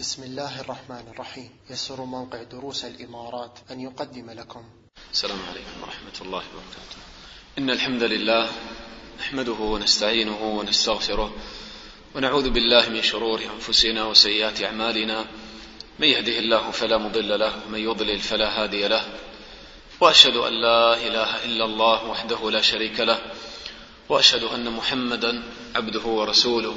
بسم 0.00 0.22
الله 0.22 0.60
الرحمن 0.60 1.04
الرحيم. 1.12 1.50
يسر 1.70 2.04
موقع 2.04 2.42
دروس 2.42 2.84
الإمارات 2.84 3.58
أن 3.70 3.80
يقدم 3.80 4.30
لكم. 4.30 4.64
السلام 5.12 5.38
عليكم 5.48 5.82
ورحمة 5.82 6.16
الله 6.20 6.42
وبركاته. 6.56 6.98
إن 7.58 7.70
الحمد 7.70 8.02
لله 8.02 8.48
نحمده 9.18 9.52
ونستعينه 9.52 10.42
ونستغفره 10.42 11.34
ونعوذ 12.14 12.50
بالله 12.50 12.88
من 12.88 13.02
شرور 13.02 13.40
أنفسنا 13.54 14.04
وسيئات 14.04 14.62
أعمالنا. 14.62 15.24
من 15.98 16.08
يهده 16.08 16.38
الله 16.38 16.70
فلا 16.70 16.98
مضل 16.98 17.38
له 17.38 17.66
ومن 17.66 17.78
يضلل 17.78 18.18
فلا 18.18 18.62
هادي 18.62 18.88
له. 18.88 19.04
وأشهد 20.00 20.36
أن 20.36 20.52
لا 20.52 20.96
إله 20.96 21.44
إلا 21.44 21.64
الله 21.64 22.04
وحده 22.04 22.50
لا 22.50 22.60
شريك 22.60 23.00
له. 23.00 23.18
وأشهد 24.08 24.42
أن 24.42 24.72
محمدا 24.72 25.42
عبده 25.76 26.04
ورسوله. 26.06 26.76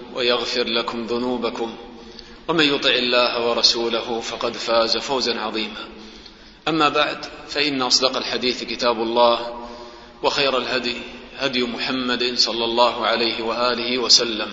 ويغفر 0.15 0.63
لكم 0.63 1.05
ذنوبكم 1.05 1.75
ومن 2.47 2.65
يطع 2.75 2.89
الله 2.89 3.49
ورسوله 3.49 4.19
فقد 4.19 4.53
فاز 4.53 4.97
فوزا 4.97 5.39
عظيما. 5.39 5.87
أما 6.67 6.89
بعد 6.89 7.25
فإن 7.47 7.81
أصدق 7.81 8.17
الحديث 8.17 8.63
كتاب 8.63 9.01
الله 9.01 9.67
وخير 10.23 10.57
الهدي 10.57 10.95
هدي 11.37 11.63
محمد 11.63 12.33
صلى 12.35 12.65
الله 12.65 13.05
عليه 13.05 13.43
وآله 13.43 13.97
وسلم. 13.97 14.51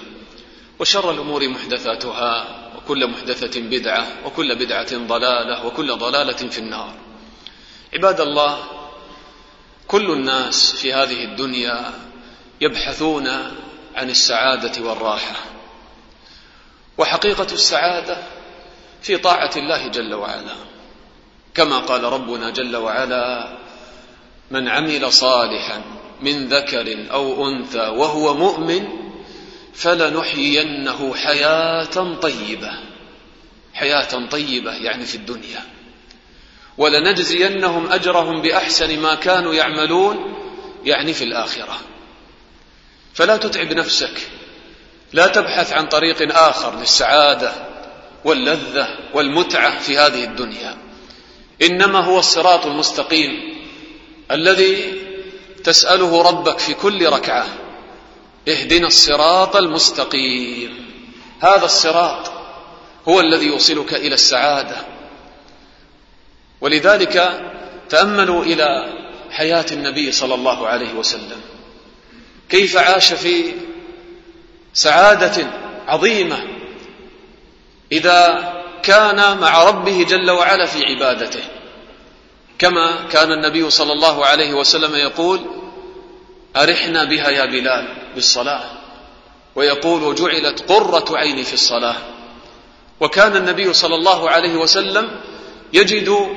وشر 0.81 1.11
الأمور 1.11 1.49
محدثاتها 1.49 2.59
وكل 2.77 3.07
محدثة 3.07 3.61
بدعة 3.61 4.07
وكل 4.27 4.55
بدعة 4.55 4.97
ضلالة 4.97 5.67
وكل 5.67 5.97
ضلالة 5.97 6.33
في 6.49 6.59
النار. 6.59 6.95
عباد 7.95 8.21
الله 8.21 8.59
كل 9.89 10.11
الناس 10.11 10.77
في 10.77 10.93
هذه 10.93 11.25
الدنيا 11.25 11.93
يبحثون 12.61 13.29
عن 13.99 14.11
السعادة 14.11 14.89
والراحة. 14.89 15.35
وحقيقة 16.99 17.47
السعادة 17.53 18.23
في 19.03 19.17
طاعة 19.17 19.51
الله 19.57 19.89
جل 19.89 20.15
وعلا. 20.15 20.55
كما 21.55 21.79
قال 21.79 22.05
ربنا 22.05 22.51
جل 22.51 22.77
وعلا 22.77 23.57
من 24.51 24.69
عمل 24.69 25.13
صالحا 25.13 25.83
من 26.23 26.49
ذكر 26.49 27.07
أو 27.11 27.49
أنثى 27.49 27.79
وهو 27.89 28.35
مؤمن 28.35 28.89
فلنحيينه 29.75 31.15
حياة 31.15 32.15
طيبة. 32.23 32.71
حياة 33.75 34.29
طيبة 34.31 34.75
يعني 34.75 35.05
في 35.05 35.15
الدنيا. 35.15 35.63
ولنجزينهم 36.79 37.93
أجرهم 37.93 38.43
بأحسن 38.43 39.01
ما 39.01 39.15
كانوا 39.15 39.55
يعملون 39.55 40.35
يعني 40.85 41.13
في 41.13 41.25
الآخرة. 41.25 41.79
فلا 43.19 43.37
تتعب 43.37 43.73
نفسك. 43.73 44.29
لا 45.13 45.27
تبحث 45.27 45.73
عن 45.73 45.87
طريق 45.87 46.37
آخر 46.39 46.79
للسعادة 46.81 47.53
واللذة 48.25 48.89
والمتعة 49.15 49.81
في 49.81 49.99
هذه 49.99 50.25
الدنيا. 50.25 50.77
إنما 51.63 51.99
هو 51.99 52.19
الصراط 52.19 52.67
المستقيم 52.67 53.31
الذي 54.31 55.03
تسأله 55.65 56.23
ربك 56.23 56.59
في 56.59 56.75
كل 56.75 57.07
ركعة. 57.07 57.47
اهدنا 58.49 58.87
الصراط 58.87 59.57
المستقيم. 59.57 60.87
هذا 61.41 61.65
الصراط 61.65 62.33
هو 63.09 63.21
الذي 63.21 63.47
يوصلك 63.47 63.95
إلى 63.95 64.15
السعادة. 64.15 64.77
ولذلك 66.61 67.43
تأملوا 67.89 68.45
إلى 68.45 68.93
حياة 69.31 69.67
النبي 69.73 70.13
صلى 70.13 70.35
الله 70.35 70.67
عليه 70.69 70.95
وسلم. 70.95 71.58
كيف 72.49 72.77
عاش 72.77 73.13
في 73.13 73.53
سعادة 74.75 75.47
عظيمة 75.87 76.47
إذا 77.93 78.53
كان 78.83 79.39
مع 79.39 79.65
ربه 79.65 80.03
جل 80.09 80.31
وعلا 80.31 80.67
في 80.67 80.85
عبادته. 80.85 81.43
كما 82.59 82.97
كان 83.13 83.33
النبي 83.33 83.71
صلى 83.71 83.93
الله 83.93 84.27
عليه 84.27 84.55
وسلم 84.55 84.95
يقول 84.95 85.41
أرحنا 86.57 87.05
بها 87.05 87.31
يا 87.31 87.45
بلال 87.45 87.89
بالصلاة. 88.15 88.65
ويقول 89.55 90.03
وجعلت 90.03 90.73
قرة 90.73 91.19
عيني 91.19 91.45
في 91.45 91.55
الصلاة. 91.55 91.97
وكان 93.01 93.37
النبي 93.37 93.73
صلى 93.73 93.95
الله 93.95 94.31
عليه 94.31 94.57
وسلم 94.57 95.11
يجد 95.73 96.29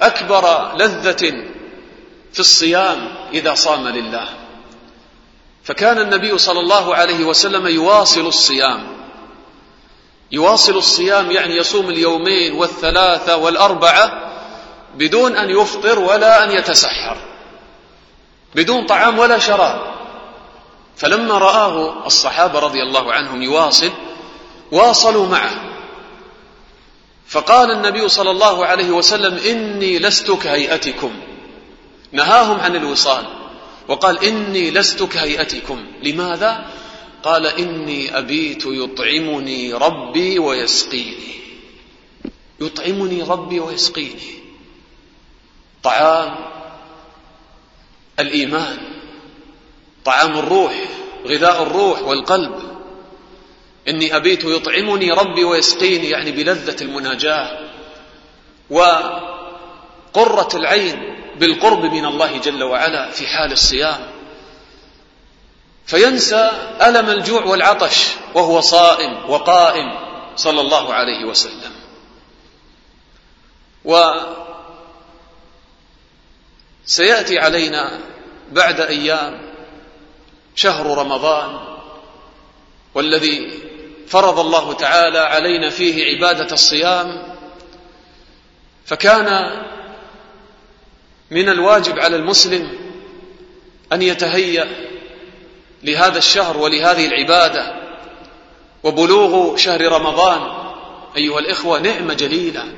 أكبر 0.00 0.76
لذة 0.76 1.44
في 2.32 2.40
الصيام 2.40 3.14
إذا 3.32 3.54
صام 3.54 3.88
لله. 3.88 4.28
فكان 5.64 5.98
النبي 5.98 6.38
صلى 6.38 6.60
الله 6.60 6.94
عليه 6.94 7.24
وسلم 7.24 7.66
يواصل 7.66 8.26
الصيام. 8.26 8.86
يواصل 10.32 10.76
الصيام 10.76 11.30
يعني 11.30 11.56
يصوم 11.56 11.90
اليومين 11.90 12.52
والثلاثة 12.52 13.36
والأربعة 13.36 14.32
بدون 14.94 15.36
أن 15.36 15.50
يفطر 15.50 15.98
ولا 15.98 16.44
أن 16.44 16.50
يتسحر. 16.50 17.16
بدون 18.54 18.86
طعام 18.86 19.18
ولا 19.18 19.38
شراب. 19.38 19.94
فلما 20.96 21.38
رآه 21.38 22.06
الصحابة 22.06 22.58
رضي 22.58 22.82
الله 22.82 23.12
عنهم 23.12 23.42
يواصل 23.42 23.90
واصلوا 24.72 25.26
معه. 25.26 25.54
فقال 27.28 27.70
النبي 27.70 28.08
صلى 28.08 28.30
الله 28.30 28.66
عليه 28.66 28.90
وسلم 28.90 29.38
إني 29.38 29.98
لست 29.98 30.30
كهيئتكم. 30.30 31.12
نهاهم 32.12 32.60
عن 32.60 32.76
الوصال. 32.76 33.43
وقال 33.88 34.24
إني 34.24 34.70
لست 34.70 35.02
كهيئتكم. 35.02 35.86
لماذا؟ 36.02 36.66
قال 37.22 37.46
إني 37.46 38.18
أبيت 38.18 38.62
يطعمني 38.66 39.72
ربي 39.72 40.38
ويسقيني. 40.38 41.34
يطعمني 42.60 43.22
ربي 43.22 43.60
ويسقيني. 43.60 44.34
طعام 45.82 46.36
الإيمان. 48.20 48.78
طعام 50.04 50.38
الروح. 50.38 50.84
غذاء 51.26 51.62
الروح 51.62 52.02
والقلب. 52.02 52.54
إني 53.88 54.16
أبيت 54.16 54.44
يطعمني 54.44 55.10
ربي 55.10 55.44
ويسقيني. 55.44 56.10
يعني 56.10 56.32
بلذة 56.32 56.82
المناجاة 56.82 57.70
وقرة 58.70 60.48
العين. 60.54 61.13
بالقرب 61.38 61.84
من 61.84 62.06
الله 62.06 62.36
جل 62.38 62.62
وعلا 62.62 63.10
في 63.10 63.26
حال 63.26 63.52
الصيام. 63.52 64.06
فينسى 65.86 66.50
ألم 66.82 67.10
الجوع 67.10 67.44
والعطش 67.44 68.06
وهو 68.34 68.60
صائم 68.60 69.30
وقائم 69.30 69.92
صلى 70.36 70.60
الله 70.60 70.94
عليه 70.94 71.24
وسلم. 71.24 71.72
وسيأتي 76.84 77.38
علينا 77.38 78.00
بعد 78.52 78.80
أيام 78.80 79.40
شهر 80.54 80.98
رمضان 80.98 81.58
والذي 82.94 83.60
فرض 84.08 84.38
الله 84.38 84.72
تعالى 84.72 85.18
علينا 85.18 85.70
فيه 85.70 86.04
عبادة 86.04 86.52
الصيام. 86.52 87.34
فكان 88.86 89.50
من 91.34 91.48
الواجب 91.48 91.98
على 91.98 92.16
المسلم 92.16 92.70
أن 93.92 94.02
يتهيأ 94.02 94.68
لهذا 95.82 96.18
الشهر 96.18 96.56
ولهذه 96.56 97.06
العبادة 97.06 97.74
وبلوغ 98.82 99.56
شهر 99.56 99.92
رمضان. 99.92 100.64
أيها 101.16 101.38
الإخوة 101.38 101.80
نعمة 101.80 102.14
جليلة. 102.14 102.74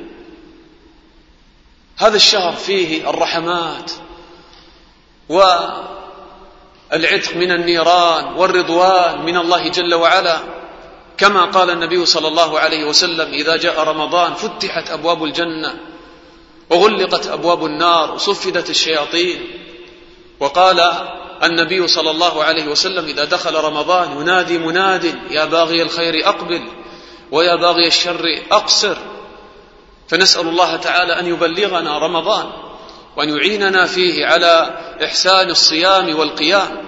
هذا 1.96 2.16
الشهر 2.16 2.52
فيه 2.52 3.10
الرحمات 3.10 3.92
والعتق 5.28 7.36
من 7.36 7.50
النيران 7.50 8.24
والرضوان 8.24 9.24
من 9.24 9.36
الله 9.36 9.68
جل 9.68 9.94
وعلا. 9.94 10.40
كما 11.18 11.44
قال 11.44 11.70
النبي 11.70 12.06
صلى 12.06 12.28
الله 12.28 12.60
عليه 12.60 12.84
وسلم 12.84 13.32
إذا 13.32 13.56
جاء 13.56 13.82
رمضان 13.82 14.34
فتحت 14.34 14.90
أبواب 14.90 15.24
الجنة. 15.24 15.76
وغلقت 16.70 17.26
أبواب 17.26 17.64
النار 17.64 18.14
وصفدت 18.14 18.70
الشياطين. 18.70 19.46
وقال 20.40 20.92
النبي 21.42 21.86
صلى 21.86 22.10
الله 22.10 22.44
عليه 22.44 22.66
وسلم 22.68 23.04
إذا 23.04 23.24
دخل 23.24 23.54
رمضان 23.54 24.20
ينادي 24.20 24.58
مناد 24.58 25.18
يا 25.30 25.44
باغي 25.44 25.82
الخير 25.82 26.28
أقبل 26.28 26.68
ويا 27.30 27.56
باغي 27.56 27.86
الشر 27.86 28.42
أقصر. 28.50 28.96
فنسأل 30.08 30.48
الله 30.48 30.76
تعالى 30.76 31.20
أن 31.20 31.26
يبلغنا 31.26 31.98
رمضان 31.98 32.46
وأن 33.16 33.36
يعيننا 33.36 33.86
فيه 33.86 34.26
على 34.26 34.78
إحسان 35.04 35.50
الصيام 35.50 36.18
والقيام. 36.18 36.86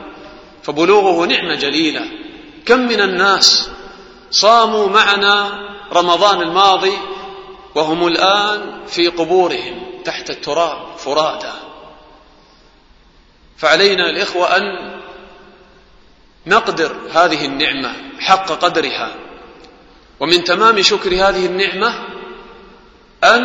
فبلوغه 0.62 1.26
نعمة 1.26 1.54
جليلة. 1.54 2.00
كم 2.66 2.78
من 2.78 3.00
الناس 3.00 3.70
صاموا 4.30 4.88
معنا 4.88 5.68
رمضان 5.92 6.42
الماضي 6.42 6.98
وهم 7.78 8.06
الآن 8.06 8.86
في 8.86 9.08
قبورهم 9.08 10.02
تحت 10.04 10.30
التراب 10.30 10.96
فرادى 10.96 11.52
فعلينا 13.56 14.10
الإخوة 14.10 14.56
أن 14.56 14.62
نقدر 16.46 16.96
هذه 17.12 17.44
النعمة 17.44 17.92
حق 18.20 18.52
قدرها. 18.52 19.14
ومن 20.20 20.44
تمام 20.44 20.82
شكر 20.82 21.14
هذه 21.14 21.46
النعمة 21.46 22.04
أن 23.24 23.42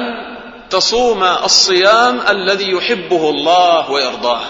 تصوم 0.70 1.24
الصيام 1.24 2.22
الذي 2.30 2.72
يحبه 2.72 3.30
الله 3.30 3.92
ويرضاه. 3.92 4.46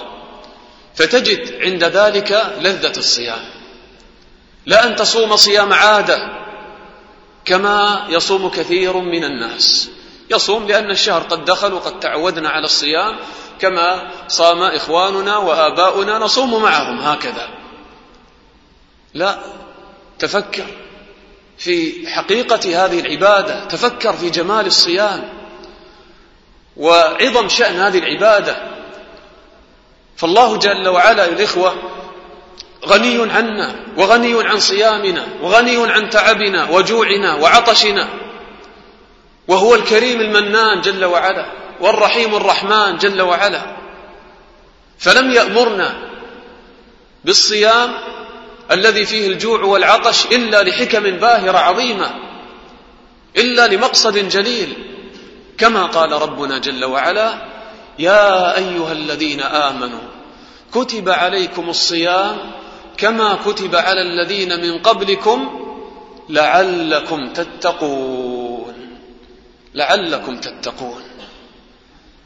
فتجد 0.96 1.62
عند 1.62 1.84
ذلك 1.84 2.56
لذة 2.60 2.98
الصيام. 2.98 3.46
لا 4.66 4.88
أن 4.88 4.96
تصوم 4.96 5.36
صيام 5.36 5.74
عادة 5.74 6.43
كما 7.46 8.06
يصوم 8.10 8.50
كثير 8.50 8.98
من 8.98 9.24
الناس. 9.24 9.90
يصوم 10.32 10.68
لأن 10.68 10.92
الشهر 10.92 11.22
قد 11.22 11.46
دخل 11.46 11.74
وقد 11.74 12.00
تعودنا 12.00 12.50
على 12.50 12.66
الصيام 12.66 13.20
كما 13.60 14.12
صام 14.28 14.62
إخواننا 14.64 15.38
وآباؤنا 15.38 16.18
نصوم 16.18 16.64
معهم 16.64 17.00
هكذا. 17.00 17.50
لا 19.14 19.40
تفكر 20.20 20.66
في 21.58 22.08
حقيقة 22.08 22.86
هذه 22.86 23.00
العبادة 23.00 23.66
تفكر 23.66 24.14
في 24.14 24.30
جمال 24.30 24.66
الصيام. 24.66 25.30
وعظم 26.78 27.50
شأن 27.50 27.76
هذه 27.80 27.98
العبادة. 27.98 28.74
فالله 30.18 30.58
جل 30.58 30.88
وعلا 30.88 31.26
الإخوة 31.26 31.76
غني 32.88 33.32
عنا 33.32 33.76
وغني 33.98 34.48
عن 34.48 34.60
صيامنا 34.60 35.28
وغني 35.42 35.92
عن 35.92 36.10
تعبنا 36.10 36.70
وجوعنا 36.70 37.36
وعطشنا. 37.36 38.08
وهو 39.48 39.76
الكريم 39.76 40.22
المنان 40.22 40.82
جل 40.82 41.06
وعلا 41.06 41.46
والرحيم 41.82 42.36
الرحمن 42.36 42.98
جل 42.98 43.22
وعلا. 43.22 43.62
فلم 45.00 45.32
يأمرنا 45.32 45.94
بالصيام 47.26 47.94
الذي 48.72 49.06
فيه 49.06 49.28
الجوع 49.28 49.64
والعطش 49.64 50.26
إلا 50.26 50.64
لحكم 50.64 51.04
باهرة 51.04 51.58
عظيمة 51.58 52.12
إلا 53.38 53.68
لمقصد 53.68 54.30
جليل. 54.30 54.74
كما 55.58 55.86
قال 55.86 56.12
ربنا 56.12 56.58
جل 56.58 56.86
وعلا 56.86 57.34
يا 58.00 58.58
أيها 58.58 58.92
الذين 58.92 59.42
آمنوا 59.42 60.02
كتب 60.74 61.10
عليكم 61.10 61.70
الصيام 61.70 62.38
كما 62.98 63.36
كتب 63.46 63.76
على 63.76 64.02
الذين 64.02 64.62
من 64.62 64.80
قبلكم 64.80 65.60
لعلكم 66.30 67.34
تتقون. 67.34 68.98
لعلكم 69.76 70.38
تتقون. 70.38 71.04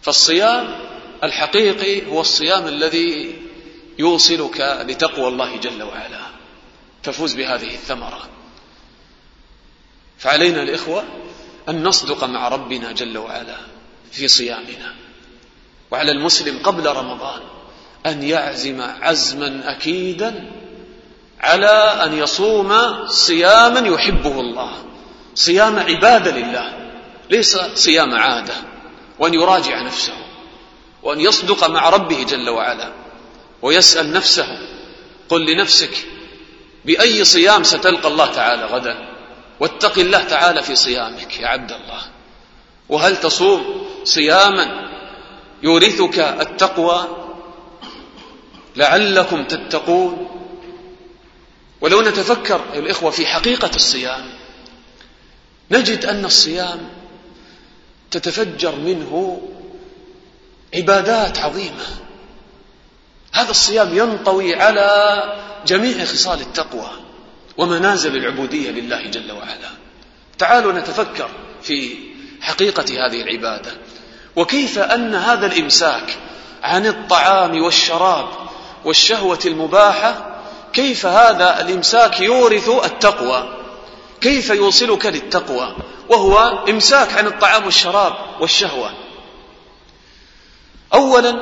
فالصيام 0.01 0.75
الحقيقي 1.23 2.11
هو 2.11 2.21
الصيام 2.21 2.67
الذي 2.67 3.35
يوصلك 3.99 4.85
لتقوى 4.87 5.27
الله 5.27 5.57
جل 5.57 5.83
وعلا. 5.83 6.21
تفوز 7.03 7.33
بهذه 7.33 7.73
الثمرة. 7.73 8.29
فعلينا 10.17 10.63
الإخوة 10.63 11.03
أن 11.69 11.83
نصدق 11.83 12.23
مع 12.23 12.47
ربنا 12.47 12.91
جل 12.91 13.17
وعلا 13.17 13.57
في 14.11 14.27
صيامنا. 14.27 14.95
وعلى 15.91 16.11
المسلم 16.11 16.59
قبل 16.59 16.85
رمضان. 16.85 17.41
أن 18.07 18.23
يعزم 18.23 18.81
عزما 18.81 19.71
أكيدا 19.71 20.51
على 21.39 22.01
أن 22.03 22.17
يصوم 22.17 22.73
صياما 23.07 23.87
يحبه 23.87 24.39
الله. 24.39 24.71
صيام 25.35 25.79
عبادة 25.79 26.31
لله 26.31 26.91
ليس 27.29 27.57
صيام 27.75 28.13
عادة. 28.13 28.53
وأن 29.19 29.33
يراجع 29.33 29.81
نفسه 29.81 30.13
وأن 31.03 31.19
يصدق 31.19 31.69
مع 31.69 31.89
ربه 31.89 32.23
جل 32.23 32.49
وعلا 32.49 32.91
ويسأل 33.61 34.13
نفسه 34.13 34.57
قل 35.29 35.45
لنفسك 35.45 36.07
بأي 36.85 37.23
صيام 37.23 37.63
ستلقى 37.63 38.07
الله 38.07 38.25
تعالى 38.25 38.65
غدا؟ 38.65 38.95
واتق 39.59 39.99
الله 39.99 40.23
تعالى 40.23 40.63
في 40.63 40.75
صيامك 40.75 41.39
يا 41.39 41.47
عبد 41.47 41.71
الله. 41.71 42.01
وهل 42.89 43.17
تصوم 43.17 43.87
صياما 44.03 44.89
يورثك 45.63 46.19
التقوى؟ 46.19 47.26
لعلكم 48.77 49.43
تتقون. 49.43 50.27
ولو 51.81 52.01
نتفكر 52.01 52.61
أيها 52.73 52.79
الإخوة 52.79 53.11
في 53.11 53.27
حقيقة 53.27 53.71
الصيام 53.75 54.29
نجد 55.71 56.05
أن 56.05 56.25
الصيام 56.25 56.89
تتفجر 58.11 58.75
منه 58.75 59.41
عبادات 60.75 61.39
عظيمة. 61.39 61.85
هذا 63.33 63.51
الصيام 63.51 63.97
ينطوي 63.97 64.55
على 64.55 65.23
جميع 65.67 66.05
خصال 66.05 66.41
التقوى 66.41 66.91
ومنازل 67.57 68.15
العبودية 68.15 68.71
لله 68.71 69.07
جل 69.07 69.31
وعلا. 69.31 69.69
تعالوا 70.37 70.73
نتفكر 70.73 71.29
في 71.61 71.97
حقيقة 72.41 72.83
هذه 72.83 73.21
العبادة. 73.21 73.71
وكيف 74.35 74.79
أن 74.79 75.15
هذا 75.15 75.45
الإمساك 75.45 76.17
عن 76.63 76.85
الطعام 76.85 77.61
والشراب 77.61 78.46
والشهوة 78.85 79.39
المباحة 79.45 80.37
كيف 80.73 81.05
هذا 81.05 81.61
الإمساك 81.61 82.19
يورث 82.21 82.69
التقوى؟ 82.69 83.53
كيف 84.21 84.49
يوصلك 84.49 85.05
للتقوى؟ 85.05 85.75
وهو 86.09 86.65
إمساك 86.69 87.13
عن 87.13 87.27
الطعام 87.27 87.65
والشراب 87.65 88.13
والشهوة. 88.41 88.93
أولا 90.93 91.41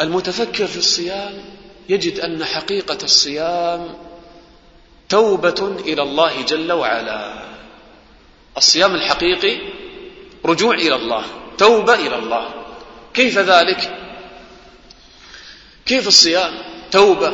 المتفكر 0.00 0.66
في 0.66 0.76
الصيام 0.76 1.44
يجد 1.88 2.20
أن 2.20 2.44
حقيقة 2.44 2.98
الصيام 3.02 3.94
توبة 5.08 5.76
إلى 5.86 6.02
الله 6.02 6.42
جل 6.42 6.72
وعلا. 6.72 7.42
الصيام 8.56 8.94
الحقيقي 8.94 9.58
رجوع 10.44 10.74
إلى 10.74 10.94
الله 10.94 11.24
توبة 11.58 11.94
إلى 11.94 12.16
الله. 12.16 12.48
كيف 13.14 13.38
ذلك؟ 13.38 14.01
كيف 15.86 16.08
الصيام؟ 16.08 16.52
توبة 16.90 17.32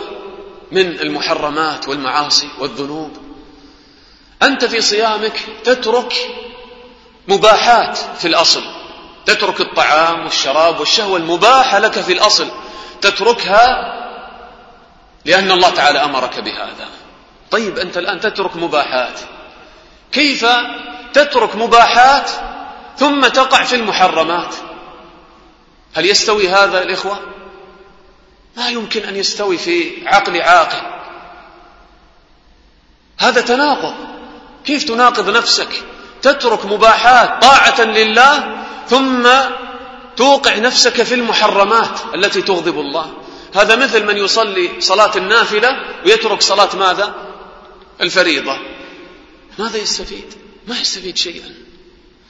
من 0.72 1.00
المحرمات 1.00 1.88
والمعاصي 1.88 2.48
والذنوب. 2.58 3.16
أنت 4.42 4.64
في 4.64 4.80
صيامك 4.80 5.46
تترك 5.64 6.14
مباحات 7.28 7.98
في 8.18 8.28
الأصل. 8.28 8.62
تترك 9.26 9.60
الطعام 9.60 10.24
والشراب 10.24 10.80
والشهوة 10.80 11.16
المباحة 11.16 11.78
لك 11.78 12.00
في 12.00 12.12
الأصل. 12.12 12.48
تتركها 13.00 13.94
لأن 15.24 15.52
الله 15.52 15.70
تعالى 15.70 16.04
أمرك 16.04 16.40
بهذا. 16.40 16.88
طيب 17.50 17.78
أنت 17.78 17.96
الآن 17.98 18.20
تترك 18.20 18.56
مباحات. 18.56 19.20
كيف 20.12 20.46
تترك 21.12 21.56
مباحات 21.56 22.30
ثم 22.96 23.26
تقع 23.26 23.64
في 23.64 23.76
المحرمات؟ 23.76 24.54
هل 25.94 26.06
يستوي 26.06 26.48
هذا 26.48 26.82
الإخوة؟ 26.82 27.18
ما 28.58 28.68
يمكن 28.68 29.04
أن 29.04 29.16
يستوي 29.16 29.58
في 29.58 29.92
عقل 30.06 30.42
عاقل. 30.42 30.86
هذا 33.18 33.40
تناقض. 33.40 33.94
كيف 34.64 34.84
تناقض 34.84 35.30
نفسك؟ 35.30 35.84
تترك 36.22 36.66
مباحات 36.66 37.42
طاعة 37.42 37.80
لله 37.80 38.64
ثم 38.88 39.28
توقع 40.16 40.58
نفسك 40.58 41.02
في 41.02 41.14
المحرمات 41.14 42.00
التي 42.14 42.42
تغضب 42.42 42.78
الله. 42.80 43.12
هذا 43.54 43.76
مثل 43.76 44.04
من 44.04 44.16
يصلي 44.16 44.80
صلاة 44.80 45.16
النافلة 45.16 45.76
ويترك 46.04 46.42
صلاة 46.42 46.76
ماذا؟ 46.76 47.14
الفريضة. 48.00 48.58
ماذا 49.58 49.76
يستفيد؟ 49.76 50.34
ما 50.66 50.80
يستفيد 50.80 51.16
شيئا. 51.16 51.54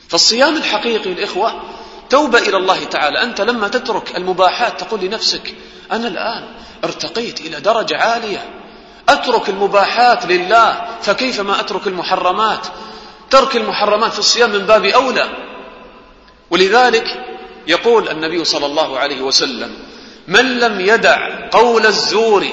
فالصيام 0.09 0.57
الحقيقي 0.57 1.13
الإخوة 1.13 1.63
توبة 2.11 2.39
إلى 2.39 2.57
الله 2.57 2.85
تعالى. 2.85 3.23
أنت 3.23 3.41
لما 3.41 3.69
تترك 3.69 4.17
المباحات 4.17 4.81
تقول 4.81 5.01
لنفسك 5.01 5.55
أنا 5.93 6.09
الآن 6.09 6.49
ارتقيت 6.85 7.41
إلى 7.41 7.61
درجة 7.61 7.97
عالية. 7.99 8.51
أترك 9.09 9.49
المباحات 9.49 10.27
لله 10.27 10.89
فكيف 11.03 11.41
ما 11.41 11.61
أترك 11.61 11.87
المحرمات؟ 11.87 12.67
ترك 13.31 13.57
المحرمات 13.57 14.13
في 14.13 14.19
الصيام 14.19 14.51
من 14.51 14.59
باب 14.67 14.85
أولى. 14.85 15.29
ولذلك 16.51 17.25
يقول 17.67 18.09
النبي 18.09 18.45
صلى 18.45 18.67
الله 18.67 18.99
عليه 18.99 19.23
وسلم 19.23 19.77
من 20.29 20.59
لم 20.59 20.81
يدع 20.81 21.49
قول 21.51 21.87
الزور 21.87 22.47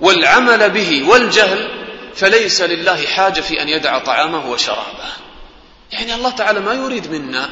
والعمل 0.00 0.70
به 0.70 1.08
والجهل 1.08 1.68
فليس 2.14 2.60
لله 2.60 3.06
حاجة 3.06 3.40
في 3.40 3.62
أن 3.62 3.68
يدع 3.68 3.98
طعامه 3.98 4.50
وشرابه. 4.50 5.08
يعني 5.92 6.14
الله 6.14 6.30
تعالى 6.30 6.60
ما 6.60 6.72
يريد 6.72 7.10
منا 7.10 7.50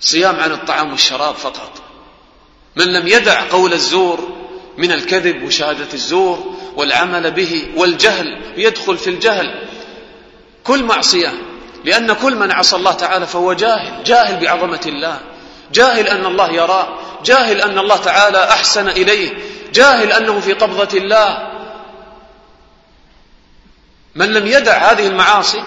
صيام 0.00 0.40
عن 0.40 0.52
الطعام 0.52 0.90
والشراب 0.90 1.34
فقط. 1.34 1.87
من 2.78 2.84
لم 2.84 3.08
يدع 3.08 3.48
قول 3.50 3.72
الزور 3.72 4.28
من 4.78 4.92
الكذب 4.92 5.42
وشهادة 5.42 5.88
الزور 5.94 6.54
والعمل 6.76 7.30
به 7.30 7.68
والجهل 7.76 8.52
يدخل 8.56 8.98
في 8.98 9.10
الجهل. 9.10 9.68
كل 10.64 10.84
معصية 10.84 11.32
لأن 11.84 12.12
كل 12.12 12.36
من 12.36 12.52
عصى 12.52 12.76
الله 12.76 12.92
تعالى 12.92 13.26
فهو 13.26 13.52
جاهل 13.52 14.04
جاهل 14.04 14.40
بعظمة 14.40 14.80
الله 14.86 15.20
جاهل 15.72 16.08
أن 16.08 16.26
الله 16.26 16.52
يراه 16.52 16.98
جاهل 17.24 17.60
أن 17.60 17.78
الله 17.78 17.96
تعالى 17.96 18.44
أحسن 18.44 18.88
إليه 18.88 19.38
جاهل 19.72 20.12
أنه 20.12 20.40
في 20.40 20.52
قبضة 20.52 20.98
الله. 20.98 21.48
من 24.14 24.32
لم 24.32 24.46
يدع 24.46 24.92
هذه 24.92 25.06
المعاصي 25.06 25.62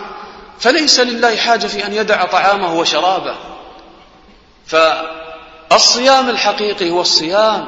فليس 0.60 1.00
لله 1.00 1.36
حاجة 1.36 1.68
في 1.68 1.86
أن 1.86 1.94
يدع 1.94 2.25
طعامه 2.25 2.74
وشرابه. 2.74 3.36
فالصيام 5.72 6.30
الحقيقي 6.30 6.90
هو 6.90 7.01
الصيام 7.01 7.68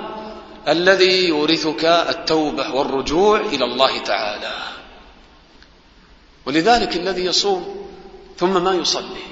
الذي 0.67 1.27
يورثك 1.27 1.85
التوبة 1.85 2.73
والرجوع 2.75 3.39
إلى 3.39 3.65
الله 3.65 3.97
تعالى. 3.97 4.53
ولذلك 6.45 6.95
الذي 6.95 7.25
يصوم 7.25 7.87
ثم 8.37 8.63
ما 8.63 8.73
يصلي 8.73 9.23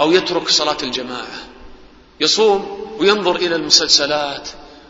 أو 0.00 0.12
يترك 0.12 0.48
صلاة 0.48 0.76
الجماعة. 0.82 1.38
يصوم 2.20 2.86
وينظر 2.98 3.36
إلى 3.36 3.56
المسلسلات 3.56 4.48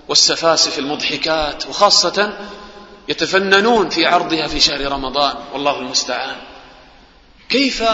والسفاسف 0.08 0.78
المضحكات 0.78 1.66
وخاصة 1.66 2.38
يتفننون 3.08 3.88
في 3.88 4.06
عرضها 4.06 4.46
في 4.46 4.60
شهر 4.60 4.92
رمضان. 4.92 5.34
والله 5.52 5.78
المستعان. 5.78 6.36
كيف 7.48 7.84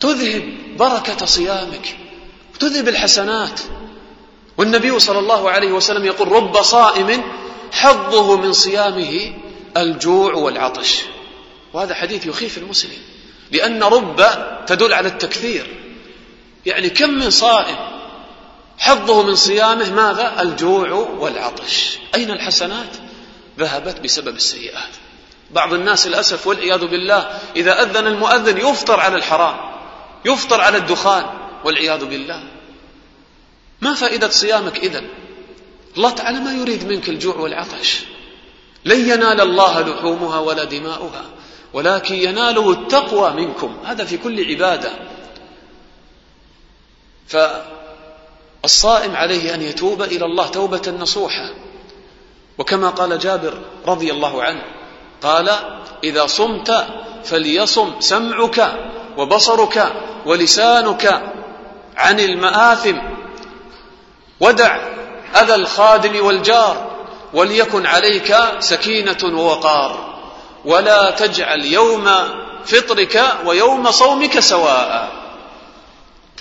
تذهب 0.00 0.54
بركة 0.76 1.26
صيامك؟ 1.26 2.07
وتذهب 2.58 2.88
الحسنات 2.88 3.60
والنبي 4.56 4.98
صلى 4.98 5.18
الله 5.18 5.50
عليه 5.50 5.72
وسلم 5.72 6.04
يقول 6.04 6.32
رب 6.32 6.62
صائم 6.62 7.22
حظه 7.72 8.36
من 8.36 8.52
صيامه 8.52 9.32
الجوع 9.76 10.34
والعطش. 10.34 10.98
وهذا 11.72 11.94
حديث 11.94 12.26
يخيف 12.26 12.58
المسلم 12.58 12.98
لأن 13.52 13.82
رب 13.82 14.26
تدل 14.66 14.92
على 14.92 15.08
التكثير. 15.08 15.66
يعني 16.66 16.90
كم 16.90 17.10
من 17.10 17.30
صائم 17.30 17.76
حظه 18.78 19.22
من 19.22 19.34
صيامه 19.34 19.90
ماذا؟ 19.90 20.42
الجوع 20.42 20.90
والعطش. 20.92 21.98
أين 22.14 22.30
الحسنات؟ 22.30 22.96
ذهبت 23.58 24.00
بسبب 24.00 24.36
السيئات. 24.36 24.90
بعض 25.50 25.72
الناس 25.74 26.06
للأسف 26.06 26.46
والعياذ 26.46 26.86
بالله 26.86 27.40
إذا 27.56 27.82
أذن 27.82 28.06
المؤذن 28.06 28.58
يفطر 28.58 29.00
على 29.00 29.16
الحرام 29.16 29.56
يفطر 30.24 30.60
على 30.60 30.76
الدخان 30.76 31.24
والعياذ 31.64 32.04
بالله. 32.04 32.42
ما 33.80 33.94
فائدة 33.94 34.28
صيامك 34.28 34.78
إذن؟ 34.78 35.08
الله 35.96 36.10
تعالى 36.10 36.38
ما 36.40 36.52
يريد 36.52 36.88
منك 36.88 37.08
الجوع 37.08 37.36
والعطش. 37.36 38.00
لن 38.84 39.00
ينال 39.00 39.40
الله 39.40 39.80
لحومها 39.80 40.38
ولا 40.38 40.64
دماؤها 40.64 41.24
ولكن 41.72 42.14
يناله 42.14 42.70
التقوى 42.70 43.30
منكم. 43.30 43.76
هذا 43.84 44.04
في 44.04 44.16
كل 44.16 44.44
عبادة. 44.50 44.92
فالصائم 47.28 49.16
عليه 49.16 49.54
أن 49.54 49.62
يتوب 49.62 50.02
إلى 50.02 50.24
الله 50.24 50.46
توبة 50.46 50.94
نصوحة. 51.00 51.54
وكما 52.58 52.90
قال 52.90 53.18
جابر 53.18 53.62
رضي 53.86 54.10
الله 54.12 54.42
عنه 54.42 54.62
قال 55.22 55.48
إذا 56.04 56.26
صمت 56.26 56.86
فليصم 57.24 58.00
سمعك 58.00 58.78
وبصرك 59.16 59.92
ولسانك 60.26 61.34
عن 61.98 62.20
المآثم. 62.20 62.98
ودع 64.40 64.76
أذى 65.36 65.54
الخادم 65.54 66.26
والجار 66.26 67.06
وليكن 67.32 67.86
عليك 67.86 68.36
سكينة 68.58 69.18
ووقار. 69.24 70.20
ولا 70.64 71.10
تجعل 71.10 71.64
يوم 71.64 72.10
فطرك 72.64 73.36
ويوم 73.44 73.90
صومك 73.90 74.38
سواء. 74.38 75.18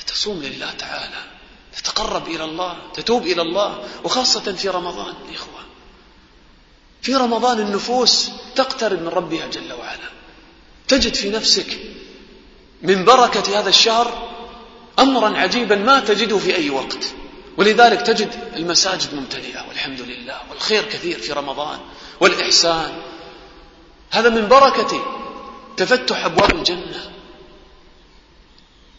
تصوم 0.08 0.44
لله 0.44 0.72
تعالى 0.72 1.22
تتقرب 1.78 2.28
إلى 2.28 2.44
الله 2.44 2.78
تتوب 2.94 3.24
إلى 3.24 3.42
الله 3.42 3.84
وخاصة 4.04 4.54
في 4.54 4.70
رمضان 4.70 5.14
يا 5.30 5.36
إخوة. 5.36 5.62
في 7.02 7.16
رمضان 7.16 7.60
النفوس 7.60 8.32
تقترب 8.56 9.02
من 9.02 9.08
ربها 9.08 9.48
جل 9.48 9.74
وعلا. 9.74 10.10
تجد 10.88 11.14
في 11.14 11.30
نفسك 11.30 11.78
من 12.82 13.06
بركة 13.06 13.60
هذا 13.60 13.70
الشهر 13.70 14.37
أمرا 15.00 15.38
عجيبا 15.38 15.75
ما 15.75 16.00
تجده 16.00 16.38
في 16.38 16.56
أي 16.56 16.70
وقت. 16.70 17.13
ولذلك 17.58 18.01
تجد 18.01 18.30
المساجد 18.56 19.16
ممتلئة 19.16 19.68
والحمد 19.68 20.01
لله 20.01 20.42
والخير 20.50 20.84
كثير 20.84 21.20
في 21.20 21.34
رمضان 21.34 21.80
والإحسان. 22.20 23.01
هذا 24.12 24.30
من 24.30 24.48
بركة 24.48 25.06
تفتح 25.77 26.25
أبواب 26.25 26.56
الجنة 26.56 27.12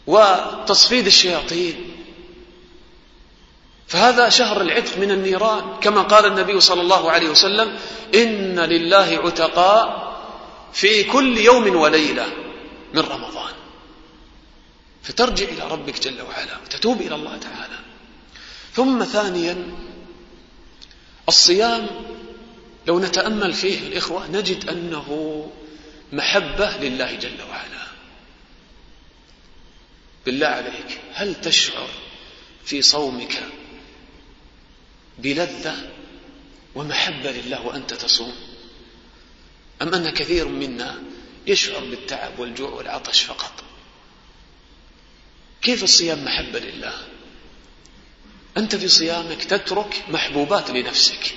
وتصفيد 0.07 1.05
الشياطين. 1.05 1.95
فهذا 3.87 4.29
شهر 4.29 4.61
العتق 4.61 4.97
من 4.97 5.11
النيران 5.11 5.63
كما 5.81 6.01
قال 6.01 6.25
النبي 6.25 6.59
صلى 6.59 6.81
الله 6.81 7.11
عليه 7.11 7.29
وسلم 7.29 7.77
إن 8.15 8.59
لله 8.59 9.19
عتقاء 9.23 10.09
في 10.73 11.03
كل 11.03 11.37
يوم 11.37 11.75
وليلة 11.75 12.25
من 12.93 13.01
رمضان. 13.01 13.53
فترجع 15.03 15.45
إلى 15.45 15.67
ربك 15.67 15.99
جل 15.99 16.21
وعلا 16.21 16.57
وتتوب 16.57 17.01
إلى 17.01 17.15
الله 17.15 17.37
تعالى. 17.37 17.79
ثم 18.73 19.03
ثانيا 19.03 19.65
الصيام 21.27 21.87
لو 22.87 22.99
نتأمل 22.99 23.53
فيه 23.53 23.79
الإخوة 23.87 24.27
نجد 24.27 24.69
أنه 24.69 25.49
محبة 26.11 26.77
لله 26.77 27.15
جل 27.15 27.41
وعلا. 27.49 27.87
بالله 30.25 30.47
عليك 30.47 30.99
هل 31.13 31.41
تشعر 31.41 31.89
في 32.65 32.81
صومك 32.81 33.43
بلذة 35.19 35.91
ومحبة 36.75 37.31
لله 37.31 37.65
وأنت 37.67 37.93
تصوم؟ 37.93 38.35
أم 39.81 39.93
أن 39.93 40.09
كثير 40.09 40.47
منا 40.47 41.01
يشعر 41.47 41.79
بالتعب 41.79 42.39
والجوع 42.39 42.69
والعطش 42.69 43.21
فقط؟ 43.21 43.63
كيف 45.61 45.83
الصيام 45.83 46.25
محبة 46.25 46.59
لله؟ 46.59 46.93
أنت 48.57 48.75
في 48.75 48.87
صيامك 48.87 49.43
تترك 49.43 50.03
محبوبات 50.09 50.69
لنفسك. 50.69 51.35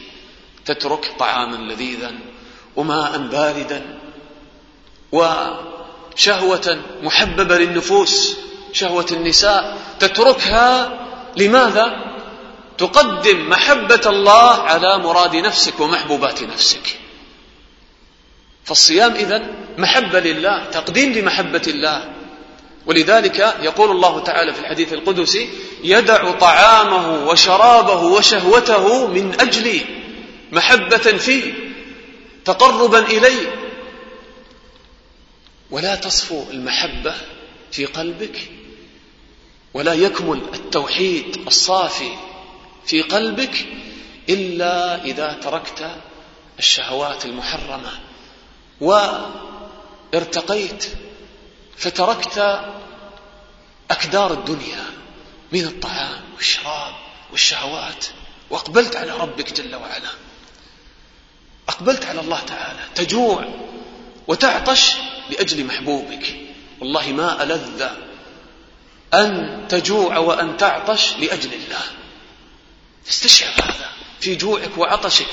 تترك 0.65 1.15
طعاما 1.19 1.73
لذيذا 1.73 2.13
وماء 2.77 3.19
باردا 3.19 3.99
وشهوة 5.13 6.83
محببة 7.03 7.59
للنفوس 7.59 8.37
شهوة 8.73 9.07
النساء. 9.13 9.79
تتركها 10.01 10.99
لماذا؟ 11.37 12.13
تقدم 12.79 13.49
محبة 13.49 14.01
الله 14.07 14.63
على 14.63 14.99
مراد 14.99 15.37
نفسك 15.37 15.81
ومحبوبات 15.81 16.43
نفسك. 16.43 16.99
فالصيام 18.65 19.13
إذن 19.13 19.55
محبة 19.79 20.21
لله 20.21 20.65
تقديم 20.65 21.13
لمحبة 21.13 21.63
الله. 21.67 22.12
ولذلك 22.87 23.39
يقول 23.39 23.91
الله 23.91 24.21
تعالى 24.21 24.55
في 24.55 24.61
الحديث 24.61 24.93
القدسي 24.93 25.49
يدع 25.85 26.31
طعامه 26.31 27.27
وشرابه 27.29 28.03
وشهوته 28.03 29.07
من 29.07 29.41
أجلي 29.41 29.81
محبة 30.53 30.97
فيه 30.99 31.55
تقربا 32.45 32.99
إليه. 32.99 33.55
ولا 35.71 35.95
تصفو 35.95 36.45
المحبة 36.51 37.15
في 37.73 37.87
قلبك 37.87 38.51
ولا 39.75 39.95
يكمل 39.95 40.43
التوحيد 40.55 41.45
الصافي 41.47 42.11
في 42.87 43.03
قلبك 43.03 43.67
إلا 44.29 45.05
إذا 45.05 45.39
تركت 45.43 45.91
الشهوات 46.59 47.25
المحرمة. 47.25 47.91
وارتقيت 50.13 50.87
فتركت 51.83 52.65
أكدار 53.91 54.33
الدنيا 54.33 54.85
من 55.53 55.65
الطعام 55.65 56.21
والشراب 56.37 56.95
والشهوات 57.31 58.05
وأقبلت 58.51 58.97
على 58.97 59.11
ربك 59.11 59.53
جل 59.53 59.75
وعلا. 59.75 60.11
أقبلت 61.69 62.05
على 62.05 62.21
الله 62.21 62.41
تعالى. 62.41 62.81
تجوع 62.95 63.45
وتعطش 64.29 64.93
لأجل 65.31 65.65
محبوبك. 65.65 66.37
والله 66.81 67.13
ما 67.13 67.43
ألذ 67.43 67.89
أن 69.15 69.65
تجوع 69.69 70.19
وأن 70.19 70.57
تعطش 70.57 71.17
لأجل 71.17 71.55
الله. 71.55 71.85
استشعر 73.09 73.51
هذا 73.51 73.91
في 74.21 74.35
جوعك 74.35 74.79
وعطشك. 74.79 75.29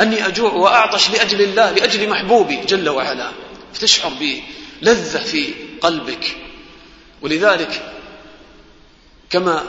أني 0.00 0.26
أجوع 0.26 0.52
وأعطش 0.52 1.10
لأجل 1.10 1.42
الله 1.42 1.70
لأجل 1.70 2.08
محبوبي 2.08 2.56
جل 2.56 2.88
وعلا. 2.88 3.32
فتشعر 3.74 4.12
بلذة 4.82 5.18
في 5.18 5.54
قلبك. 5.82 6.36
ولذلك 7.22 7.92
كما 9.30 9.64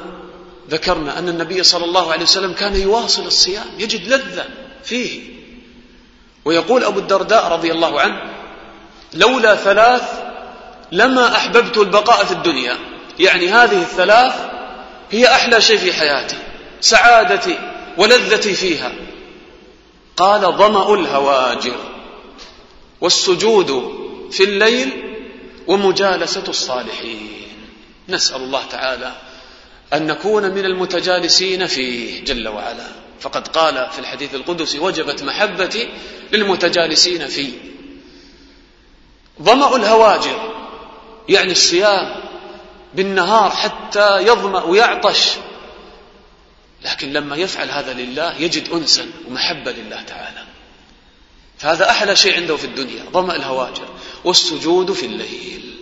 ذكرنا 0.69 1.19
أن 1.19 1.29
النبي 1.29 1.63
صلى 1.63 1.85
الله 1.85 2.11
عليه 2.11 2.23
وسلم 2.23 2.53
كان 2.53 2.75
يواصل 2.75 3.25
الصيام 3.25 3.65
يجد 3.79 4.07
لذة 4.07 4.45
فيه. 4.83 5.21
ويقول 6.45 6.83
أبو 6.83 6.99
الدرداء 6.99 7.51
رضي 7.51 7.71
الله 7.71 8.01
عنه 8.01 8.21
لولا 9.13 9.55
ثلاث 9.55 10.03
لما 10.91 11.35
أحببت 11.35 11.77
البقاء 11.77 12.25
في 12.25 12.31
الدنيا. 12.31 12.77
يعني 13.19 13.49
هذه 13.49 13.81
الثلاث 13.81 14.33
هي 15.11 15.27
أحلى 15.27 15.61
شيء 15.61 15.77
في 15.77 15.93
حياتي 15.93 16.37
سعادتي 16.81 17.59
ولذتي 17.97 18.53
فيها. 18.53 18.91
قال 20.17 20.41
ظمأ 20.41 20.93
الهواجر 20.93 21.75
والسجود 23.01 23.93
في 24.31 24.43
الليل 24.43 25.12
ومجالسة 25.67 26.43
الصالحين. 26.47 27.47
نسأل 28.09 28.41
الله 28.41 28.65
تعالى 28.65 29.15
أن 29.93 30.07
نكون 30.07 30.43
من 30.43 30.65
المتجالسين 30.65 31.67
فيه 31.67 32.23
جل 32.23 32.47
وعلا. 32.47 32.87
فقد 33.19 33.47
قال 33.47 33.89
في 33.91 33.99
الحديث 33.99 34.35
القدسي 34.35 34.79
وجبت 34.79 35.23
محبتي 35.23 35.89
للمتجالسين 36.31 37.27
فيه 37.27 37.51
ظمأ 39.41 39.75
الهواجر 39.75 40.53
يعني 41.29 41.51
الصيام 41.51 42.15
بالنهار 42.93 43.51
حتى 43.51 44.17
يظمأ 44.17 44.63
ويعطش. 44.63 45.29
لكن 46.85 47.13
لما 47.13 47.35
يفعل 47.35 47.71
هذا 47.71 47.93
لله 47.93 48.35
يجد 48.41 48.69
أنسا 48.69 49.05
ومحبة 49.27 49.71
لله 49.71 50.01
تعالى. 50.01 50.43
فهذا 51.57 51.89
أحلى 51.89 52.15
شيء 52.15 52.35
عنده 52.35 52.57
في 52.57 52.65
الدنيا 52.65 53.03
ظمأ 53.13 53.35
الهواجر. 53.35 53.87
والسجود 54.25 54.91
في 54.91 55.05
الليل. 55.05 55.77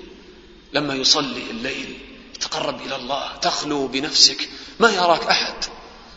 لما 0.73 0.95
يصلي 0.95 1.43
الليل 1.49 1.97
تقرب 2.39 2.81
إلى 2.85 2.95
الله 2.95 3.35
تخلو 3.41 3.87
بنفسك. 3.87 4.49
ما 4.79 4.89
يراك 4.89 5.27
أحد. 5.27 5.53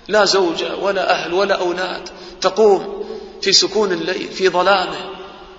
لا 0.09 0.25
زوجة 0.25 0.77
ولا 0.77 1.11
أهل 1.11 1.35
ولا 1.35 1.55
أولاد. 1.55 2.09
تقوم 2.41 3.05
في 3.43 3.53
سكون 3.53 3.93
الليل 3.93 4.29
في 4.29 4.49
ظلامه. 4.49 5.11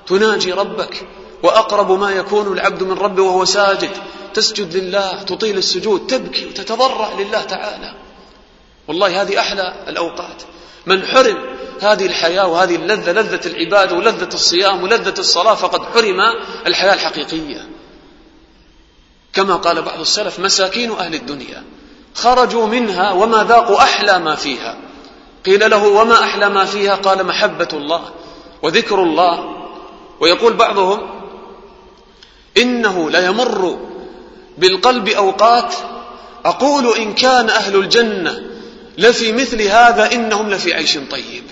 تناجي 0.07 0.51
ربك. 0.51 1.07
وأقرب 1.43 1.91
ما 1.91 2.11
يكون 2.11 2.53
العبد 2.53 2.83
من 2.83 2.93
ربه 2.93 3.23
وهو 3.23 3.45
ساجد. 3.45 3.91
تسجد 4.33 4.75
لله 4.77 5.23
تطيل 5.23 5.57
السجود 5.57 6.07
تبكي 6.07 6.45
وتتضرع 6.45 7.13
لله 7.19 7.41
تعالى. 7.43 7.95
والله 8.87 9.21
هذه 9.21 9.39
أحلى 9.39 9.85
الأوقات. 9.87 10.43
من 10.85 11.05
حرم 11.05 11.54
هذه 11.81 12.05
الحياة 12.05 12.47
وهذه 12.47 12.75
اللذة 12.75 13.11
لذة 13.11 13.47
العبادة 13.47 13.95
ولذة 13.95 14.33
الصيام 14.33 14.83
ولذة 14.83 15.19
الصلاة 15.19 15.55
فقد 15.55 15.83
حرم 15.83 16.19
الحياة 16.67 16.93
الحقيقية 16.93 17.69
كما 19.33 19.55
قال 19.55 19.81
بعض 19.81 19.99
السلف 19.99 20.39
مساكين 20.39 20.91
أهل 20.91 21.13
الدنيا. 21.13 21.63
خرجوا 22.15 22.67
منها 22.67 23.11
وما 23.11 23.43
ذاقوا 23.43 23.77
أحلى 23.77 24.19
ما 24.19 24.35
فيها. 24.35 24.77
قيل 25.45 25.69
له 25.69 25.87
وما 25.87 26.23
أحلى 26.23 26.49
ما 26.49 26.65
فيها؟ 26.65 26.95
قال 26.95 27.23
محبة 27.23 27.67
الله 27.73 28.01
وذكر 28.61 29.03
الله. 29.03 29.55
ويقول 30.19 30.53
بعضهم 30.53 31.15
إنه 32.57 33.09
ليمر 33.09 33.79
بالقلب 34.57 35.07
أوقات 35.09 35.75
أقول 36.45 36.97
إن 36.97 37.13
كان 37.13 37.49
أهل 37.49 37.75
الجنة 37.75 38.41
لفي 38.97 39.31
مثل 39.31 39.61
هذا 39.61 40.11
إنهم 40.11 40.49
لفي 40.49 40.73
عيش 40.73 40.97
طيب. 40.97 41.44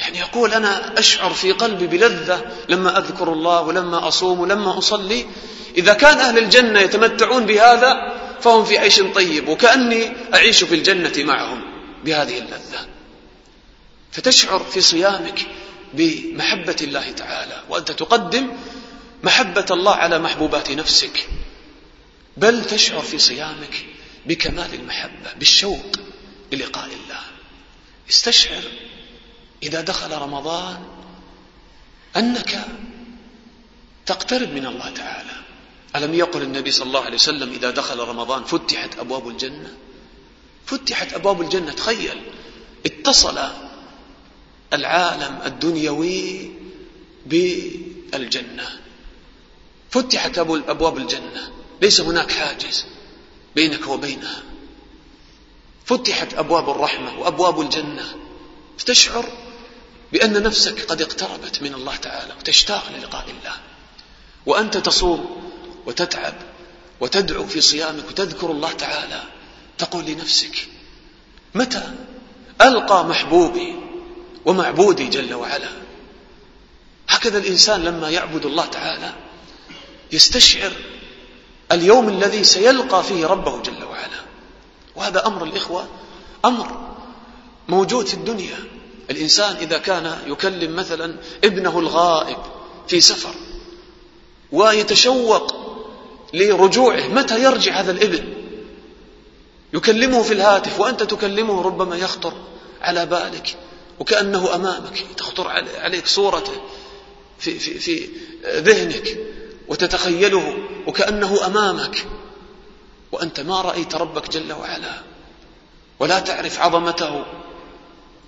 يعني 0.00 0.18
يقول 0.18 0.52
أنا 0.54 0.98
أشعر 0.98 1.34
في 1.34 1.52
قلبي 1.52 1.86
بلذة 1.86 2.52
لما 2.68 2.98
أذكر 2.98 3.32
الله 3.32 3.60
ولما 3.60 4.08
أصوم 4.08 4.40
ولما 4.40 4.78
أصلي. 4.78 5.26
إذا 5.76 5.92
كان 5.92 6.18
أهل 6.18 6.38
الجنة 6.38 6.80
يتمتعون 6.80 7.46
بهذا 7.46 8.20
فهم 8.40 8.64
في 8.64 8.78
عيش 8.78 9.00
طيب 9.00 9.48
وكأني 9.48 10.12
أعيش 10.34 10.64
في 10.64 10.74
الجنة 10.74 11.12
معهم 11.18 11.62
بهذه 12.04 12.38
اللذة. 12.38 12.88
فتشعر 14.12 14.58
في 14.58 14.80
صيامك 14.80 15.46
بمحبة 15.94 16.76
الله 16.82 17.10
تعالى 17.12 17.62
وأنت 17.68 17.92
تقدم 17.92 18.48
محبة 19.22 19.66
الله 19.70 19.94
على 19.94 20.18
محبوبات 20.18 20.70
نفسك. 20.70 21.28
بل 22.36 22.64
تشعر 22.64 23.00
في 23.00 23.18
صيامك 23.18 23.84
بكمال 24.26 24.74
المحبة 24.74 25.32
بالشوق 25.38 25.96
للقاء 26.52 26.86
الله. 26.86 27.20
استشعر 28.10 28.62
إذا 29.62 29.80
دخل 29.80 30.18
رمضان 30.18 30.82
أنك 32.16 32.66
تقترب 34.06 34.52
من 34.52 34.66
الله 34.66 34.90
تعالى. 34.90 35.30
ألم 35.96 36.14
يقل 36.14 36.42
النبي 36.42 36.70
صلى 36.70 36.86
الله 36.86 37.00
عليه 37.00 37.14
وسلم 37.14 37.52
إذا 37.52 37.70
دخل 37.70 37.98
رمضان 37.98 38.44
فتحت 38.44 38.98
أبواب 38.98 39.28
الجنة؟ 39.28 39.76
فتحت 40.66 41.12
أبواب 41.12 41.40
الجنة. 41.40 41.72
تخيل 41.72 42.22
اتصل 42.86 43.38
العالم 44.72 45.38
الدنيوي 45.46 46.50
بالجنة. 47.26 48.80
فتحت 49.90 50.38
أبواب 50.38 50.96
الجنة. 50.96 51.52
ليس 51.82 52.00
هناك 52.00 52.32
حاجز 52.32 52.86
بينك 53.54 53.88
وبينها. 53.88 54.42
فتحت 55.84 56.34
أبواب 56.34 56.70
الرحمة 56.70 57.18
وأبواب 57.18 57.60
الجنة. 57.60 58.14
فتشعر 58.78 59.49
بأن 60.12 60.42
نفسك 60.42 60.86
قد 60.86 61.02
اقتربت 61.02 61.62
من 61.62 61.74
الله 61.74 61.96
تعالى 61.96 62.34
وتشتاق 62.38 62.84
للقاء 62.98 63.24
الله. 63.30 63.54
وأنت 64.46 64.76
تصوم 64.76 65.52
وتتعب 65.86 66.34
وتدعو 67.00 67.46
في 67.46 67.60
صيامك 67.60 68.08
وتذكر 68.08 68.50
الله 68.50 68.72
تعالى. 68.72 69.22
تقول 69.78 70.04
لنفسك 70.04 70.68
متى 71.54 71.94
ألقى 72.60 73.04
محبوبي 73.04 73.74
ومعبودي 74.44 75.06
جل 75.06 75.34
وعلا؟ 75.34 75.68
هكذا 77.08 77.38
الإنسان 77.38 77.84
لما 77.84 78.10
يعبد 78.10 78.46
الله 78.46 78.66
تعالى 78.66 79.12
يستشعر 80.12 80.72
اليوم 81.72 82.08
الذي 82.08 82.44
سيلقى 82.44 83.04
فيه 83.04 83.26
ربه 83.26 83.62
جل 83.62 83.84
وعلا. 83.84 84.20
وهذا 84.96 85.26
أمر 85.26 85.44
الإخوة 85.44 85.88
أمر 86.44 86.96
موجود 87.68 88.06
في 88.06 88.14
الدنيا. 88.14 88.58
الإنسان 89.10 89.56
إذا 89.56 89.78
كان 89.78 90.18
يكلم 90.26 90.76
مثلا 90.76 91.16
ابنه 91.44 91.78
الغائب 91.78 92.38
في 92.88 93.00
سفر 93.00 93.34
ويتشوق 94.52 95.54
لرجوعه 96.34 97.08
متى 97.08 97.42
يرجع 97.42 97.80
هذا 97.80 97.90
الابن؟ 97.90 98.34
يكلمه 99.72 100.22
في 100.22 100.32
الهاتف 100.32 100.80
وأنت 100.80 101.02
تكلمه 101.02 101.62
ربما 101.62 101.96
يخطر 101.96 102.32
على 102.80 103.06
بالك 103.06 103.56
وكأنه 104.00 104.54
أمامك 104.54 105.04
تخطر 105.16 105.48
عليك 105.78 106.06
صورته 106.06 106.52
في, 107.38 107.58
في, 107.58 107.78
في 107.78 108.08
ذهنك 108.44 109.18
وتتخيله 109.68 110.58
وكأنه 110.86 111.46
أمامك. 111.46 112.06
وأنت 113.12 113.40
ما 113.40 113.60
رأيت 113.60 113.94
ربك 113.94 114.30
جل 114.30 114.52
وعلا 114.52 115.02
ولا 115.98 116.20
تعرف 116.20 116.60
عظمته. 116.60 117.24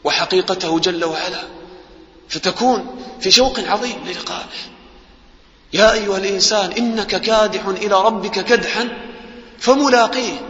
وحقيقته 0.05 0.79
جل 0.79 1.05
وعلا 1.05 1.43
فتكون 2.29 3.05
في 3.21 3.31
شوق 3.31 3.61
عظيم 3.61 4.05
للقائه 4.07 4.47
يا 5.73 5.93
أيها 5.93 6.17
الإنسان 6.17 6.73
إنك 6.73 7.21
كادح 7.21 7.67
إلى 7.67 8.03
ربك 8.03 8.45
كدحا 8.45 8.89
فملاقيه. 9.59 10.41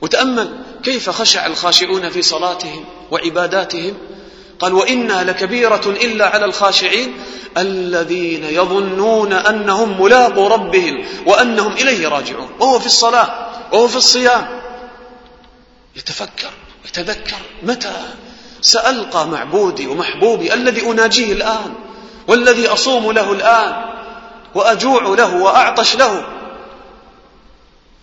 وتأمل 0.00 0.58
كيف 0.82 1.10
خشع 1.10 1.46
الخاشعون 1.46 2.10
في 2.10 2.22
صلاتهم 2.22 2.84
وعباداتهم. 3.10 3.94
قال 4.58 4.74
وإنها 4.74 5.24
لكبيرة 5.24 5.82
إلا 5.86 6.26
على 6.26 6.44
الخاشعين 6.44 7.14
الذين 7.58 8.44
يظنون 8.44 9.32
أنهم 9.32 10.02
ملاقوا 10.02 10.48
ربهم 10.48 11.04
وأنهم 11.26 11.72
إليه 11.72 12.08
راجعون. 12.08 12.50
وهو 12.60 12.78
في 12.78 12.86
الصلاة 12.86 13.50
وهو 13.72 13.88
في 13.88 13.96
الصيام. 13.96 14.60
يتفكر 15.96 16.50
يتذكر 16.88 17.36
متى 17.62 17.92
سألقى 18.60 19.28
معبودي 19.28 19.86
ومحبوبي 19.86 20.54
الذي 20.54 20.82
أناجيه 20.82 21.32
الآن 21.32 21.74
والذي 22.26 22.68
أصوم 22.68 23.12
له 23.12 23.32
الآن 23.32 23.90
وأجوع 24.54 25.02
له 25.02 25.36
وأعطش 25.36 25.96
له. 25.96 26.26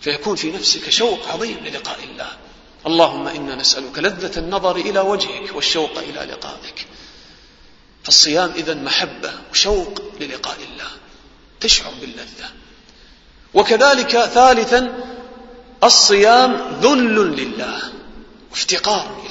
فيكون 0.00 0.36
في 0.36 0.50
نفسك 0.50 0.90
شوق 0.90 1.28
عظيم 1.32 1.56
للقاء 1.64 1.98
الله. 2.04 2.28
اللهم 2.86 3.28
إنا 3.28 3.54
نسألك 3.54 3.98
لذة 3.98 4.38
النظر 4.38 4.76
إلى 4.76 5.00
وجهك 5.00 5.54
والشوق 5.54 5.98
إلى 5.98 6.32
لقائك. 6.32 6.86
فالصيام 8.04 8.52
إذا 8.56 8.74
محبة 8.74 9.32
وشوق 9.50 10.02
للقاء 10.20 10.56
الله. 10.72 10.90
تشعر 11.60 11.92
باللذة. 12.00 12.50
وكذلك 13.54 14.24
ثالثا 14.24 14.94
الصيام 15.84 16.78
ذل 16.82 17.36
لله 17.36 17.80
وافتقار 18.50 19.22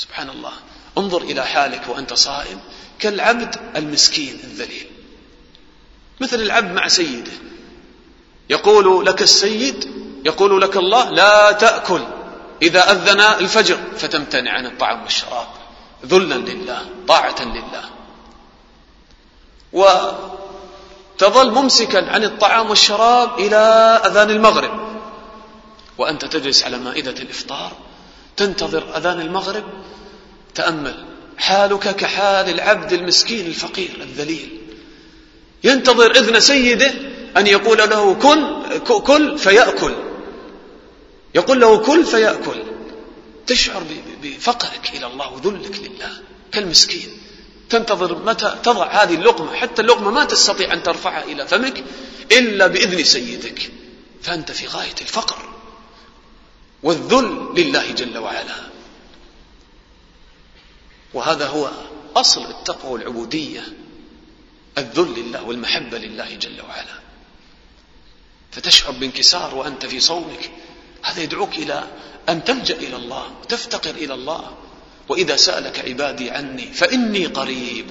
سبحان 0.00 0.30
الله 0.30 0.52
انظر 0.98 1.22
إلى 1.22 1.46
حالك 1.46 1.88
وأنت 1.88 2.14
صائم 2.14 2.60
كالعبد 2.98 3.56
المسكين 3.76 4.40
الذليل. 4.44 4.86
مثل 6.20 6.42
العبد 6.42 6.72
مع 6.72 6.88
سيده. 6.88 7.32
يقول 8.50 9.06
لك 9.06 9.22
السيد 9.22 9.90
يقول 10.24 10.60
لك 10.60 10.76
الله 10.76 11.10
لا 11.10 11.52
تأكل. 11.52 12.02
إذا 12.62 12.92
أذن 12.92 13.20
الفجر 13.20 13.78
فتمتنع 13.98 14.52
عن 14.52 14.66
الطعام 14.66 15.02
والشراب. 15.02 15.46
ذلا 16.06 16.34
لله 16.34 16.86
طاعة 17.08 17.42
لله. 17.44 17.84
وتظل 19.72 21.50
ممسكا 21.50 22.10
عن 22.10 22.24
الطعام 22.24 22.70
والشراب 22.70 23.38
إلى 23.38 23.56
أذان 24.06 24.30
المغرب. 24.30 25.00
وأنت 25.98 26.24
تجلس 26.24 26.64
على 26.64 26.78
مائدة 26.78 27.22
الإفطار 27.22 27.89
تنتظر 28.40 28.96
أذان 28.96 29.20
المغرب 29.20 29.64
تأمل. 30.54 31.04
حالك 31.38 31.96
كحال 31.96 32.48
العبد 32.48 32.92
المسكين 32.92 33.46
الفقير 33.46 33.90
الذليل. 34.00 34.60
ينتظر 35.64 36.10
إذن 36.10 36.40
سيده 36.40 36.94
أن 37.36 37.46
يقول 37.46 37.78
له 37.78 38.14
كل 38.14 38.78
كل 38.78 39.38
فيأكل. 39.38 39.94
يقول 41.34 41.60
له 41.60 41.76
كل 41.78 42.04
فيأكل. 42.04 42.62
تشعر 43.46 43.82
بفقرك 44.22 44.90
إلى 44.94 45.06
الله 45.06 45.32
وذلك 45.32 45.78
لله 45.78 46.10
كالمسكين. 46.52 47.08
تنتظر 47.70 48.18
متى 48.24 48.54
تضع 48.62 49.02
هذه 49.02 49.14
اللقمة 49.14 49.54
حتى 49.54 49.82
اللقمة 49.82 50.10
ما 50.10 50.24
تستطيع 50.24 50.72
أن 50.72 50.82
ترفعها 50.82 51.24
إلى 51.24 51.46
فمك 51.46 51.84
إلا 52.32 52.66
بإذن 52.66 53.04
سيدك. 53.04 53.70
فأنت 54.22 54.52
في 54.52 54.66
غاية 54.66 54.94
الفقر. 55.00 55.49
والذل 56.82 57.48
لله 57.56 57.92
جل 57.92 58.18
وعلا. 58.18 58.56
وهذا 61.14 61.46
هو 61.46 61.70
أصل 62.16 62.50
التقوى 62.50 62.92
والعبودية 62.92 63.62
الذل 64.78 65.14
لله 65.16 65.42
والمحبة 65.42 65.98
لله 65.98 66.34
جل 66.34 66.60
وعلا. 66.68 67.00
فتشعر 68.50 68.90
بانكسار 68.90 69.54
وأنت 69.54 69.86
في 69.86 70.00
صومك 70.00 70.50
هذا 71.02 71.22
يدعوك 71.22 71.58
إلى 71.58 71.88
أن 72.28 72.44
تلجأ 72.44 72.76
إلى 72.76 72.96
الله 72.96 73.30
وتفتقر 73.42 73.90
إلى 73.90 74.14
الله. 74.14 74.56
وإذا 75.08 75.36
سألك 75.36 75.78
عبادي 75.78 76.30
عني 76.30 76.72
فإني 76.72 77.26
قريب. 77.26 77.86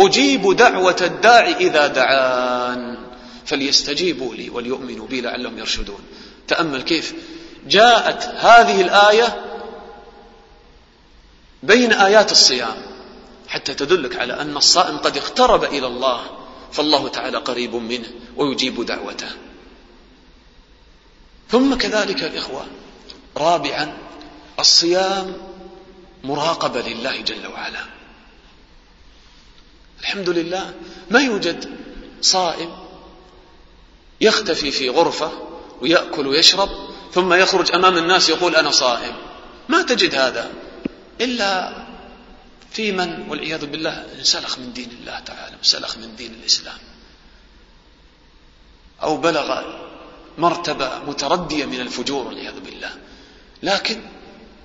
أجيب 0.00 0.56
دعوة 0.56 0.96
الداعي 1.00 1.52
إذا 1.52 1.86
دعان. 1.86 2.98
فليستجيبوا 3.46 4.34
لي 4.34 4.50
وليؤمنوا 4.50 5.06
بي 5.06 5.20
لعلهم 5.20 5.58
يرشدون. 5.58 6.00
تأمل 6.48 6.82
كيف؟ 6.82 7.14
جاءت 7.66 8.24
هذه 8.24 8.80
الآية 8.80 9.42
بين 11.62 11.92
آيات 11.92 12.32
الصيام 12.32 12.76
حتى 13.48 13.74
تدلك 13.74 14.16
على 14.16 14.40
أن 14.40 14.56
الصائم 14.56 14.96
قد 14.98 15.16
اقترب 15.16 15.64
إلى 15.64 15.86
الله 15.86 16.24
فالله 16.72 17.08
تعالى 17.08 17.38
قريب 17.38 17.74
منه 17.74 18.08
ويجيب 18.36 18.86
دعوته. 18.86 19.28
ثم 21.50 21.74
كذلك 21.74 22.22
الإخوة 22.22 22.66
رابعا 23.36 23.98
الصيام 24.58 25.36
مراقبة 26.24 26.80
لله 26.80 27.20
جل 27.20 27.46
وعلا. 27.46 27.84
الحمد 30.00 30.28
لله 30.28 30.74
ما 31.10 31.20
يوجد 31.20 31.70
صائم 32.20 32.70
يختفي 34.20 34.70
في 34.70 34.90
غرفة 34.90 35.32
ويأكل 35.80 36.26
ويشرب 36.26 36.91
ثم 37.14 37.32
يخرج 37.32 37.74
أمام 37.74 37.96
الناس 37.96 38.28
يقول 38.28 38.56
أنا 38.56 38.70
صائم. 38.70 39.14
ما 39.68 39.82
تجد 39.82 40.14
هذا 40.14 40.50
إلا 41.20 41.72
في 42.70 42.92
من 42.92 43.28
والعياذ 43.28 43.66
بالله 43.66 44.06
انسلخ 44.18 44.58
من 44.58 44.72
دين 44.72 44.90
الله 45.00 45.18
تعالى 45.18 45.56
انسلخ 45.58 45.96
من 45.96 46.16
دين 46.16 46.34
الإسلام. 46.40 46.78
أو 49.02 49.16
بلغ 49.16 49.62
مرتبة 50.38 50.98
متردية 51.06 51.64
من 51.64 51.80
الفجور 51.80 52.26
والعياذ 52.26 52.60
بالله. 52.60 52.90
لكن 53.62 54.00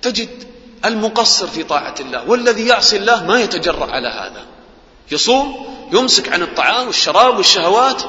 تجد 0.02 0.48
المقصر 0.84 1.46
في 1.46 1.62
طاعة 1.62 1.94
الله 2.00 2.28
والذي 2.28 2.66
يعصي 2.66 2.96
الله 2.96 3.24
ما 3.24 3.40
يتجرأ 3.40 3.90
على 3.90 4.08
هذا. 4.08 4.46
يصوم 5.10 5.68
يمسك 5.92 6.32
عن 6.32 6.42
الطعام 6.42 6.86
والشراب 6.86 7.36
والشهوات. 7.36 8.02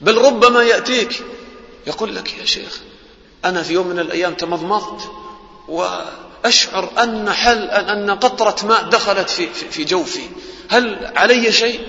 بل 0.00 0.18
ربما 0.18 0.62
يأتيك 0.62 1.22
يقول 1.86 2.16
لك 2.16 2.38
يا 2.38 2.44
شيخ 2.44 2.80
أنا 3.44 3.62
في 3.62 3.72
يوم 3.72 3.86
من 3.86 3.98
الأيام 3.98 4.34
تمضمضت 4.34 5.10
وأشعر 5.68 6.90
أن 7.02 7.32
حل 7.32 7.62
أن 7.70 8.10
قطرة 8.10 8.66
ماء 8.66 8.82
دخلت 8.82 9.30
في, 9.30 9.46
في 9.70 9.84
جوفي. 9.84 10.28
هل 10.70 11.12
علي 11.16 11.52
شيء؟ 11.52 11.86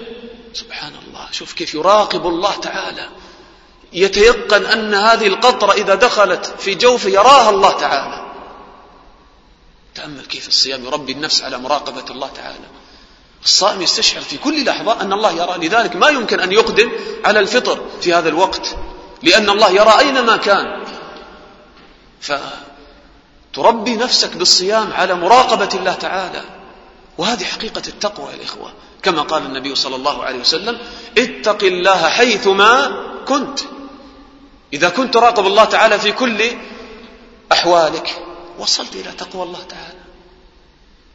سبحان 0.54 0.92
الله 1.08 1.28
شوف 1.32 1.54
كيف 1.54 1.74
يراقب 1.74 2.28
الله 2.28 2.56
تعالى. 2.56 3.10
يتيقن 3.94 4.66
أن 4.66 4.94
هذه 4.94 5.28
القطرة 5.28 5.74
إذا 5.74 5.96
دخلت 5.96 6.54
في 6.60 6.76
جوفه 6.76 7.10
يراها 7.10 7.50
الله 7.50 7.72
تعالى. 7.72 8.32
تأمل 9.96 10.26
كيف 10.26 10.48
الصيام 10.48 10.86
يربي 10.86 11.12
النفس 11.12 11.42
على 11.42 11.58
مراقبة 11.58 12.06
الله 12.10 12.28
تعالى. 12.28 12.66
الصائم 13.44 13.82
يستشعر 13.82 14.22
في 14.22 14.38
كل 14.38 14.66
لحظة 14.66 15.02
أن 15.02 15.14
الله 15.14 15.32
يرى 15.32 15.68
لذلك 15.68 15.96
ما 15.96 16.10
يمكن 16.10 16.40
أن 16.40 16.52
يقدم 16.52 16.92
على 17.26 17.40
الفطر 17.40 17.86
في 18.02 18.14
هذا 18.14 18.30
الوقت. 18.30 18.76
لأن 19.24 19.50
الله 19.50 19.70
يرى 19.70 20.00
أينما 20.00 20.38
كان. 20.38 20.84
فتربي 22.22 23.96
نفسك 23.96 24.38
بالصيام 24.38 24.94
على 24.94 25.14
مراقبة 25.14 25.70
الله 25.74 25.94
تعالى. 25.94 26.44
وهذه 27.18 27.44
حقيقة 27.44 27.82
التقوى 27.88 28.34
يا 28.34 28.44
إخوة. 28.44 28.74
كما 29.04 29.22
قال 29.22 29.46
النبي 29.46 29.76
صلى 29.76 29.96
الله 29.96 30.24
عليه 30.24 30.40
وسلم 30.40 30.78
اتق 31.18 31.64
الله 31.64 32.10
حيثما 32.10 32.92
كنت. 33.28 33.60
إذا 34.74 34.90
كنت 34.90 35.14
تراقب 35.14 35.48
الله 35.48 35.64
تعالى 35.64 36.00
في 36.00 36.12
كل 36.12 36.42
أحوالك 37.52 38.22
وصلت 38.60 38.96
إلى 38.96 39.12
تقوى 39.12 39.44
الله 39.44 39.64
تعالى. 39.70 39.98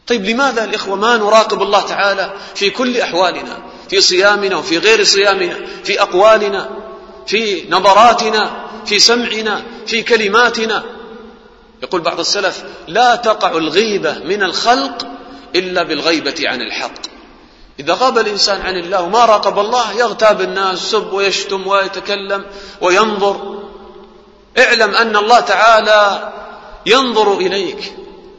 طيب 0.07 0.25
لماذا 0.25 0.65
الإخوة 0.65 0.97
ما 0.97 1.17
نراقب 1.17 1.63
الله 1.63 1.81
تعالى 1.81 2.33
في 2.55 2.71
كل 2.71 3.01
أحوالنا؟ 3.01 3.63
في 3.91 4.01
صيامنا 4.01 4.57
وفي 4.57 4.79
غير 4.79 5.05
صيامنا 5.05 5.67
في 5.85 6.03
أقوالنا؟ 6.03 6.82
في 7.27 7.71
نظراتنا 7.71 8.51
في 8.87 8.99
سمعنا 8.99 9.63
في 9.87 10.03
كلماتنا. 10.03 10.83
يقول 11.83 12.01
بعض 12.01 12.21
السلف 12.21 12.65
لا 12.89 13.17
تقع 13.17 13.51
الغيبة 13.51 14.19
من 14.19 14.43
الخلق 14.43 15.07
إلا 15.57 15.83
بالغيبة 15.83 16.35
عن 16.45 16.61
الحق. 16.61 17.13
إذا 17.81 17.95
غاب 17.95 18.19
الإنسان 18.19 18.61
عن 18.61 18.77
الله 18.77 19.03
وما 19.03 19.25
راقب 19.25 19.59
الله 19.59 19.93
يغتاب 19.93 20.41
الناس 20.41 20.79
سب 20.79 21.13
ويشتم 21.13 21.67
ويتكلم 21.67 22.45
وينظر. 22.81 23.63
اعلم 24.59 24.95
أن 24.95 25.17
الله 25.17 25.41
تعالى 25.41 26.33
ينظر 26.87 27.39
إليك 27.39 27.93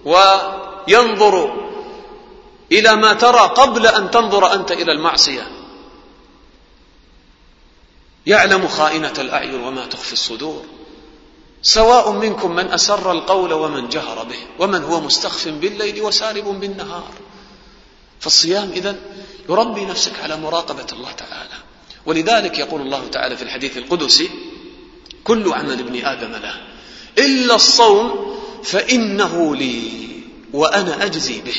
وينظر 0.05 1.63
إلى 2.71 2.95
ما 2.95 3.13
ترى 3.13 3.39
قبل 3.39 3.87
أن 3.87 4.11
تنظر 4.11 4.53
أنت 4.53 4.71
إلى 4.71 4.91
المعصية. 4.91 5.47
يعلم 8.25 8.67
خائنة 8.67 9.13
الأعين 9.17 9.55
وما 9.63 9.85
تخفي 9.85 10.13
الصدور. 10.13 10.65
سواء 11.61 12.11
منكم 12.11 12.55
من 12.55 12.71
أسر 12.71 13.11
القول 13.11 13.53
ومن 13.53 13.89
جهر 13.89 14.23
به 14.23 14.39
ومن 14.59 14.83
هو 14.83 15.01
مستخف 15.01 15.47
بالليل 15.47 16.01
وسارب 16.01 16.45
بالنهار. 16.59 17.11
فالصيام 18.19 18.71
إذن 18.71 18.99
يربي 19.49 19.85
نفسك 19.85 20.19
على 20.23 20.37
مراقبة 20.37 20.87
الله 20.93 21.11
تعالى. 21.11 21.57
ولذلك 22.05 22.59
يقول 22.59 22.81
الله 22.81 23.07
تعالى 23.07 23.37
في 23.37 23.43
الحديث 23.43 23.77
القدسي 23.77 24.29
كل 25.23 25.53
عمل 25.53 25.79
ابن 25.79 26.05
آدم 26.05 26.31
له 26.31 26.61
إلا 27.17 27.55
الصوم 27.55 28.35
فإنه 28.63 29.55
لي 29.55 29.91
وأنا 30.53 31.05
أجزي 31.05 31.41
به. 31.41 31.55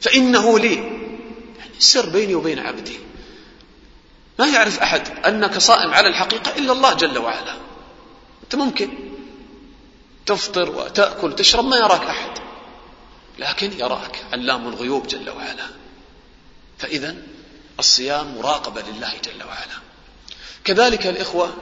فإنه 0.00 0.58
لي 0.58 0.74
يعني 0.74 1.76
السر 1.78 2.08
بيني 2.08 2.34
وبين 2.34 2.58
عبدي. 2.58 2.98
ما 4.38 4.46
يعرف 4.46 4.78
أحد 4.78 5.08
أنك 5.26 5.58
صائم 5.58 5.94
على 5.94 6.08
الحقيقة 6.08 6.56
إلا 6.56 6.72
الله 6.72 6.94
جل 6.94 7.18
وعلا. 7.18 7.56
أنت 8.44 8.54
ممكن 8.54 8.90
تفطر 10.26 10.70
وتأكل 10.70 11.36
تشرب 11.36 11.64
ما 11.64 11.76
يراك 11.76 12.02
أحد 12.02 12.38
لكن 13.38 13.72
يراك 13.72 14.24
علام 14.32 14.68
الغيوب 14.68 15.06
جل 15.06 15.30
وعلا. 15.30 15.66
فإذا 16.78 17.16
الصيام 17.78 18.36
مراقبة 18.38 18.82
لله 18.82 19.12
جل 19.24 19.44
وعلا. 19.44 19.82
كذلك 20.64 21.06
الإخوة 21.06 21.56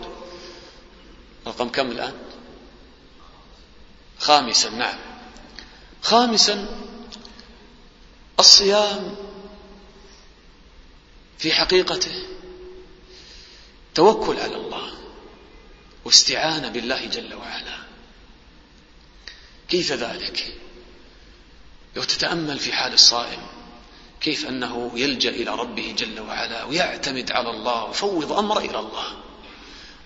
رقم 1.46 1.68
كم 1.68 1.90
الآن؟ 1.90 2.14
خامسا 4.18 4.70
نعم. 4.70 4.98
خامسا 6.02 6.66
الصيام 8.38 9.16
في 11.38 11.52
حقيقته 11.52 12.26
توكل 13.94 14.40
على 14.40 14.56
الله 14.56 14.92
واستعانة 16.04 16.68
بالله 16.68 17.06
جل 17.06 17.34
وعلا. 17.34 17.78
كيف 19.68 19.92
ذلك؟ 19.92 20.54
وتتأمل 21.96 22.58
في 22.58 22.72
حال 22.72 22.92
الصائم 22.92 23.40
كيف 24.20 24.46
أنه 24.48 24.90
يلجأ 24.94 25.30
إلى 25.30 25.50
ربه 25.50 25.94
جل 25.98 26.20
وعلا 26.20 26.64
ويعتمد 26.64 27.32
على 27.32 27.50
الله 27.50 27.84
وفوض 27.84 28.32
أمره 28.32 28.58
إلى 28.58 28.78
الله 28.78 29.06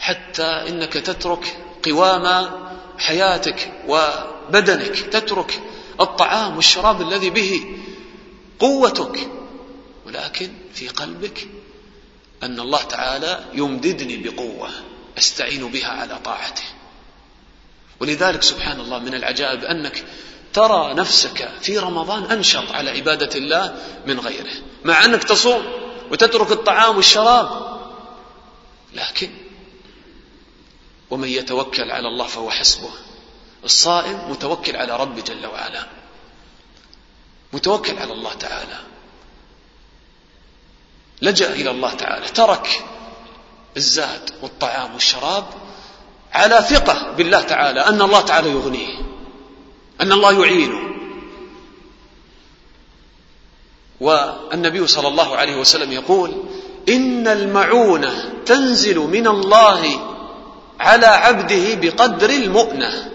حتى 0.01 0.43
إنك 0.43 0.93
تترك 0.93 1.57
قوام 1.85 2.51
حياتك 2.99 3.73
وبدنك 3.89 4.99
تترك 4.99 5.63
الطعام 6.01 6.57
والشراب 6.57 7.03
الذي 7.03 7.31
به 7.31 7.77
قوتك 8.59 9.29
ولكن 10.07 10.53
في 10.75 10.89
قلبك 10.89 11.49
أن 12.45 12.61
الله 12.61 12.83
تعالى 12.83 13.45
يمددني 13.55 14.17
بقوة 14.17 14.71
أستعين 15.19 15.69
بها 15.69 15.89
على 15.89 16.19
طاعته. 16.25 16.63
ولذلك 18.01 18.43
سبحان 18.43 18.81
الله 18.81 18.99
من 18.99 19.15
العجائب 19.15 19.65
أنك 19.65 20.05
ترى 20.53 20.95
نفسك 20.95 21.51
في 21.61 21.79
رمضان 21.79 22.25
أنشط 22.25 22.73
على 22.73 22.91
عبادة 22.91 23.39
الله 23.39 23.77
من 24.07 24.21
غيره 24.21 24.55
مع 24.85 25.05
أنك 25.05 25.25
تصوم 25.25 25.65
وتترك 26.11 26.53
الطعام 26.53 26.97
والشراب. 26.97 27.75
لكن 28.95 29.31
ومن 31.11 31.29
يتوكل 31.29 31.91
على 31.91 32.09
الله 32.09 32.27
فهو 32.27 32.51
حسبه 32.51 32.91
الصائم 33.65 34.31
متوكل 34.31 34.77
على 34.77 34.97
ربه 34.97 35.23
جل 35.23 35.47
وعلا 35.47 35.87
متوكل 37.53 37.99
على 37.99 38.13
الله 38.13 38.35
تعالى. 38.35 38.94
لجأ 41.23 41.53
إلى 41.53 41.71
الله 41.71 41.95
تعالى 41.95 42.29
ترك 42.29 42.85
الزاد 43.77 44.31
والطعام 44.43 44.95
والشراب 44.95 45.45
على 46.33 46.67
ثقة 46.71 47.13
بالله 47.13 47.41
تعالى 47.41 47.81
أن 47.81 48.03
الله 48.03 48.21
تعالى 48.21 48.51
يغنيه 48.51 48.99
أن 50.01 50.13
الله 50.13 50.45
يعينه. 50.45 50.95
والنبي 54.01 54.87
صلى 54.87 55.09
الله 55.09 55.37
عليه 55.37 55.57
وسلم 55.57 55.93
يقول 55.93 56.45
إن 56.89 57.29
المعونة 57.29 58.33
تنزل 58.47 58.99
من 58.99 59.27
الله 59.27 60.01
على 60.81 61.07
عبده 61.07 61.75
بقدر 61.75 62.31
المؤنة. 62.31 63.11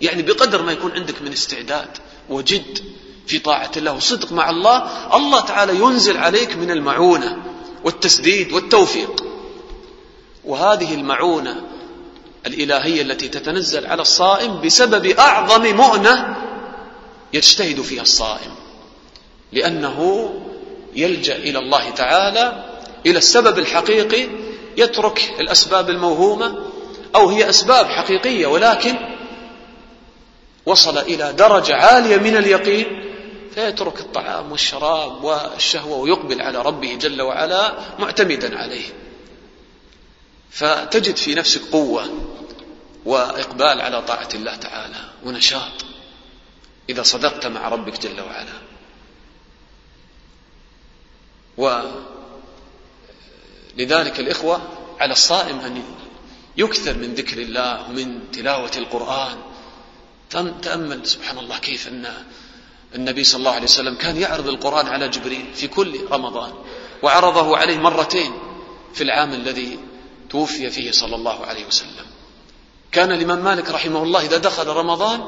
يعني 0.00 0.22
بقدر 0.22 0.62
ما 0.62 0.72
يكون 0.72 0.92
عندك 0.92 1.22
من 1.22 1.32
استعداد 1.32 1.88
وجد 2.28 2.78
في 3.26 3.38
طاعة 3.38 3.70
الله 3.76 3.92
وصدق 3.92 4.32
مع 4.32 4.50
الله 4.50 5.16
الله 5.16 5.40
تعالى 5.40 5.76
ينزل 5.76 6.16
عليك 6.16 6.56
من 6.56 6.70
المعونة 6.70 7.36
والتسديد 7.84 8.52
والتوفيق. 8.52 9.24
وهذه 10.44 10.94
المعونة 10.94 11.60
الإلهية 12.46 13.02
التي 13.02 13.28
تتنزل 13.28 13.86
على 13.86 14.02
الصائم 14.02 14.60
بسبب 14.60 15.06
أعظم 15.06 15.76
مؤنة 15.76 16.36
يجتهد 17.32 17.80
فيها 17.80 18.02
الصائم. 18.02 18.54
لأنه 19.52 20.30
يلجأ 20.94 21.36
إلى 21.36 21.58
الله 21.58 21.90
تعالى 21.90 22.64
إلى 23.06 23.18
السبب 23.18 23.58
الحقيقي 23.58 24.28
يترك 24.76 25.34
الأسباب 25.40 25.90
الموهومة 25.90 26.58
أو 27.14 27.28
هي 27.28 27.50
أسباب 27.50 27.86
حقيقية 27.86 28.46
ولكن 28.46 28.96
وصل 30.66 30.98
إلى 30.98 31.32
درجة 31.32 31.76
عالية 31.76 32.16
من 32.16 32.36
اليقين 32.36 33.01
فيترك 33.54 34.00
الطعام 34.00 34.52
والشراب 34.52 35.24
والشهوة 35.24 35.96
ويقبل 35.96 36.42
على 36.42 36.62
ربه 36.62 36.94
جل 36.94 37.22
وعلا 37.22 37.74
معتمدا 37.98 38.58
عليه. 38.58 38.84
فتجد 40.50 41.16
في 41.16 41.34
نفسك 41.34 41.60
قوة 41.72 42.10
وإقبال 43.04 43.80
على 43.80 44.02
طاعة 44.02 44.28
الله 44.34 44.56
تعالى 44.56 45.10
ونشاط 45.24 45.84
إذا 46.88 47.02
صدقت 47.02 47.46
مع 47.46 47.68
ربك 47.68 48.00
جل 48.00 48.20
وعلا. 48.20 48.52
ولذلك 53.76 54.20
الإخوة 54.20 54.62
على 55.00 55.12
الصائم 55.12 55.58
أن 55.58 55.82
يكثر 56.56 56.94
من 56.94 57.14
ذكر 57.14 57.38
الله 57.38 57.88
ومن 57.90 58.30
تلاوة 58.32 58.72
القرآن. 58.76 59.38
تأمل 60.62 61.06
سبحان 61.06 61.38
الله 61.38 61.58
كيف 61.58 61.88
أن 61.88 62.24
النبي 62.94 63.24
صلى 63.24 63.38
الله 63.38 63.50
عليه 63.50 63.64
وسلم 63.64 63.94
كان 63.94 64.16
يعرض 64.16 64.48
القرآن 64.48 64.86
على 64.86 65.08
جبريل 65.08 65.46
في 65.54 65.68
كل 65.68 66.00
رمضان 66.10 66.52
وعرضه 67.02 67.56
عليه 67.56 67.76
مرتين 67.76 68.32
في 68.94 69.02
العام 69.02 69.32
الذي 69.32 69.78
توفي 70.30 70.70
فيه 70.70 70.90
صلى 70.90 71.16
الله 71.16 71.46
عليه 71.46 71.66
وسلم. 71.66 72.06
كان 72.92 73.12
الإمام 73.12 73.44
مالك 73.44 73.70
رحمه 73.70 74.02
الله 74.02 74.20
إذا 74.20 74.38
دخل 74.38 74.66
رمضان 74.66 75.24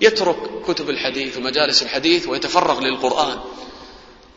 يترك 0.00 0.36
كتب 0.66 0.90
الحديث 0.90 1.36
ومجالس 1.36 1.82
الحديث 1.82 2.28
ويتفرغ 2.28 2.80
للقرآن. 2.80 3.38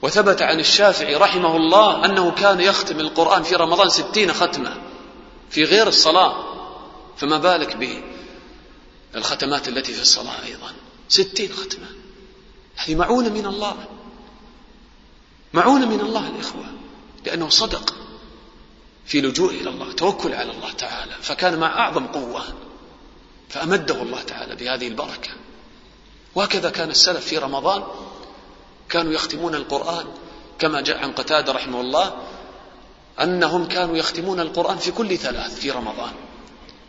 وثبت 0.01 0.41
عن 0.41 0.59
الشافعي 0.59 1.15
رحمه 1.15 1.55
الله 1.55 2.05
أنه 2.05 2.31
كان 2.31 2.61
يختم 2.61 2.99
القرآن 2.99 3.43
في 3.43 3.55
رمضان 3.55 3.89
ستين 3.89 4.33
ختمة 4.33 4.81
في 5.49 5.63
غير 5.63 5.87
الصلاة. 5.87 6.43
فما 7.17 7.37
بالك 7.37 8.01
بالختمات 9.13 9.67
التي 9.67 9.93
في 9.93 10.01
الصلاة 10.01 10.45
أيضا؟ 10.45 10.73
ستين 11.09 11.53
ختمة. 11.53 11.98
هذه 12.85 12.95
معونة 12.95 13.29
من 13.29 13.45
الله. 13.45 13.75
معونة 15.53 15.85
من 15.85 15.99
الله 15.99 16.27
الإخوة 16.27 16.65
لأنه 17.25 17.49
صدق 17.49 17.95
في 19.05 19.21
لجوء 19.21 19.51
إلى 19.51 19.69
الله 19.69 19.91
توكل 19.91 20.33
على 20.33 20.51
الله 20.51 20.71
تعالى. 20.71 21.11
فكان 21.21 21.59
مع 21.59 21.79
أعظم 21.79 22.05
قوة 22.07 22.43
فأمده 23.49 24.01
الله 24.01 24.21
تعالى 24.21 24.55
بهذه 24.55 24.87
البركة. 24.87 25.29
وهكذا 26.35 26.69
كان 26.69 26.89
السلف 26.89 27.25
في 27.25 27.37
رمضان 27.37 27.83
كانوا 28.89 29.13
يختمون 29.13 29.55
القرآن 29.55 30.05
كما 30.59 30.81
جاء 30.81 30.97
عن 30.97 31.11
قتادة 31.11 31.53
رحمه 31.53 31.81
الله 31.81 32.13
أنهم 33.21 33.67
كانوا 33.67 33.97
يختمون 33.97 34.39
القرآن 34.39 34.77
في 34.77 34.91
كل 34.91 35.17
ثلاث 35.17 35.59
في 35.59 35.71
رمضان. 35.71 36.13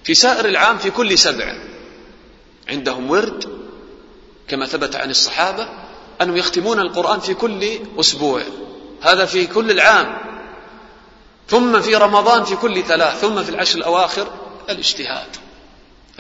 في 0.05 0.15
سائر 0.15 0.45
العام 0.45 0.79
في 0.79 0.91
كل 0.91 1.19
سبع. 1.19 1.63
عندهم 2.69 3.11
ورد 3.11 3.61
كما 4.49 4.67
ثبت 4.67 4.97
عن 4.97 5.11
الصحابة 5.11 5.69
أنهم 6.21 6.37
يختمون 6.37 6.81
القرآن 6.81 7.21
في 7.21 7.35
كل 7.35 7.79
أسبوع. 8.01 8.43
هذا 9.01 9.25
في 9.25 9.47
كل 9.47 9.71
العام. 9.71 10.19
ثم 11.49 11.81
في 11.81 11.95
رمضان 11.95 12.45
في 12.45 12.57
كل 12.57 12.83
ثلاث. 12.83 13.21
ثم 13.21 13.43
في 13.43 13.51
العشر 13.51 13.79
الأواخر 13.79 14.29
الاجتهاد 14.71 15.37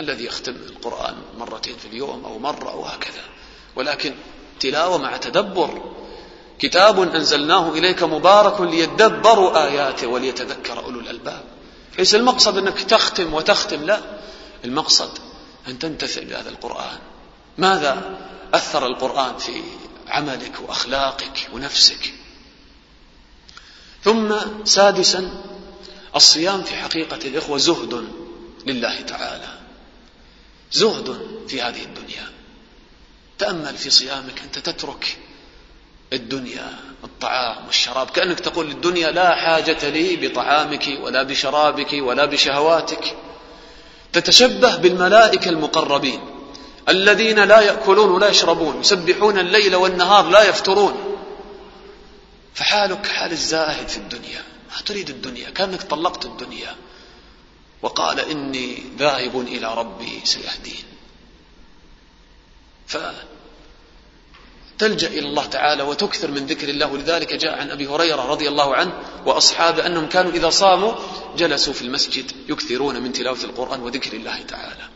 الذي 0.00 0.24
يختم 0.24 0.52
القرآن 0.52 1.14
مرتين 1.38 1.76
في 1.76 1.88
اليوم 1.88 2.24
أو 2.24 2.38
مرة 2.38 2.70
أو 2.70 2.84
هكذا. 2.84 3.22
ولكن 3.76 4.14
تلاوة 4.60 4.98
مع 4.98 5.16
تدبر. 5.16 5.82
كتاب 6.58 7.14
أنزلناه 7.14 7.70
إليك 7.72 8.02
مبارك 8.02 8.60
ليدبروا 8.60 9.64
آياته 9.66 10.06
وليتذكر 10.06 10.84
أولو 10.84 11.00
الألباب. 11.00 11.42
ليس 11.98 12.14
المقصد 12.14 12.58
أنك 12.58 12.82
تختم 12.82 13.34
وتختم 13.34 13.82
لا. 13.82 14.00
المقصد 14.64 15.18
أن 15.68 15.78
تنتفع 15.78 16.22
بهذا 16.22 16.48
القرآن. 16.48 16.98
ماذا 17.58 18.18
أثر 18.54 18.86
القرآن 18.86 19.36
في 19.36 19.62
عملك 20.10 20.52
وأخلاقك 20.60 21.48
ونفسك. 21.52 22.12
ثم 24.04 24.34
سادسا 24.64 25.42
الصيام 26.16 26.62
في 26.62 26.74
حقيقة 26.74 27.28
الإخوة 27.28 27.58
زهد 27.58 28.04
لله 28.66 29.00
تعالى. 29.00 29.58
زهد 30.72 31.26
في 31.48 31.62
هذه 31.62 31.82
الدنيا. 31.82 32.30
تأمل 33.38 33.76
في 33.76 33.90
صيامك 33.90 34.42
أنت 34.42 34.58
تترك 34.58 35.18
الدنيا 36.12 36.78
الطعام 37.04 37.66
والشراب. 37.66 38.10
كأنك 38.10 38.40
تقول 38.40 38.66
للدنيا 38.66 39.10
لا 39.10 39.34
حاجة 39.34 39.88
لي 39.88 40.28
بطعامك 40.28 40.98
ولا 41.00 41.22
بشرابك 41.22 41.92
ولا 41.92 42.24
بشهواتك. 42.24 43.16
تتشبه 44.12 44.76
بالملائكة 44.76 45.48
المقربين. 45.48 46.20
الذين 46.88 47.44
لا 47.44 47.60
يأكلون 47.60 48.10
ولا 48.10 48.28
يشربون 48.28 48.80
يسبحون 48.80 49.38
الليل 49.38 49.76
والنهار 49.76 50.28
لا 50.28 50.48
يفترون. 50.48 51.16
فحالك 52.54 53.06
حال 53.06 53.32
الزاهد 53.32 53.88
في 53.88 53.96
الدنيا. 53.96 54.42
ما 54.70 54.82
تريد 54.86 55.10
الدنيا؟ 55.10 55.50
كأنك 55.50 55.82
طلقت 55.82 56.24
الدنيا. 56.24 56.76
وقال 57.82 58.20
إني 58.20 58.82
ذاهب 58.98 59.40
إلى 59.40 59.74
ربي 59.74 60.20
سيهدين. 60.24 60.84
فتلجأ 62.86 63.18
إلى 65.08 65.28
الله 65.28 65.44
تعالى 65.44 65.82
وتكثر 65.82 66.30
من 66.30 66.46
ذكر 66.46 66.68
الله. 66.68 66.92
ولذلك 66.92 67.34
جاء 67.34 67.60
عن 67.60 67.70
أبي 67.70 67.86
هريرة 67.86 68.22
رضي 68.22 68.48
الله 68.48 68.74
عنه 68.74 68.92
وأصحابه 69.26 69.86
أنهم 69.86 70.08
كانوا 70.08 70.32
إذا 70.32 70.50
صاموا 70.50 70.94
جلسوا 71.36 71.72
في 71.72 71.82
المسجد 71.82 72.32
يكثرون 72.48 73.02
من 73.02 73.12
تلاوة 73.12 73.44
القرآن 73.44 73.80
وذكر 73.80 74.12
الله 74.12 74.42
تعالى. 74.42 74.88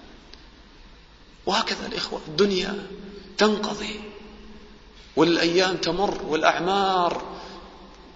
وهكذا 1.47 1.87
الإخوة 1.87 2.21
الدنيا 2.29 2.87
تنقضي 3.39 4.01
والأيام 5.17 5.77
تمر 5.77 6.23
والأعمار 6.23 7.23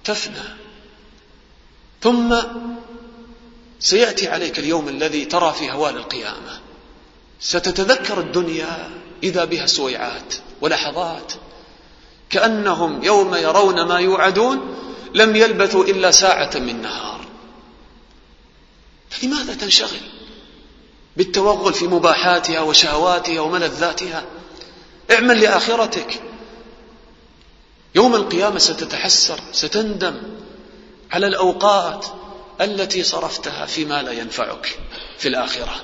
تفنى. 0.05 0.57
ثم 2.03 2.37
سيأتي 3.81 4.29
عليك 4.29 4.59
اليوم 4.59 4.89
الذي 4.89 5.25
ترى 5.25 5.53
في 5.53 5.73
هوال 5.73 5.97
القيامة. 5.97 6.61
ستتذكر 7.41 8.21
الدنيا 8.21 8.91
إذا 9.23 9.45
بها 9.45 9.67
سويعات 9.67 10.35
ولحظات. 10.61 11.33
كأنهم 12.31 13.05
يوم 13.05 13.35
يرون 13.35 13.83
ما 13.83 13.99
يوعدون 13.99 14.75
لم 15.15 15.37
يلبثوا 15.37 15.85
إلا 15.85 16.11
ساعة 16.11 16.51
من 16.55 16.83
نهار. 16.83 17.27
فلماذا 19.11 19.55
تنشغل؟ 19.55 20.18
بالتوغل 21.19 21.75
في 21.75 21.87
مباحاتها 21.87 22.61
وشهواتها 22.61 23.41
وملذاتها. 23.41 24.25
اعمل 25.11 25.41
لآخرتك. 25.41 26.23
يوم 27.95 28.15
القيامة 28.15 28.59
ستتحسر 28.59 29.41
ستندم 29.53 30.23
على 31.11 31.27
الأوقات 31.27 32.07
التي 32.61 33.03
صرفتها 33.03 33.67
فيما 33.67 34.03
لا 34.03 34.13
ينفعك 34.13 34.79
في 35.19 35.29
الآخرة. 35.29 35.83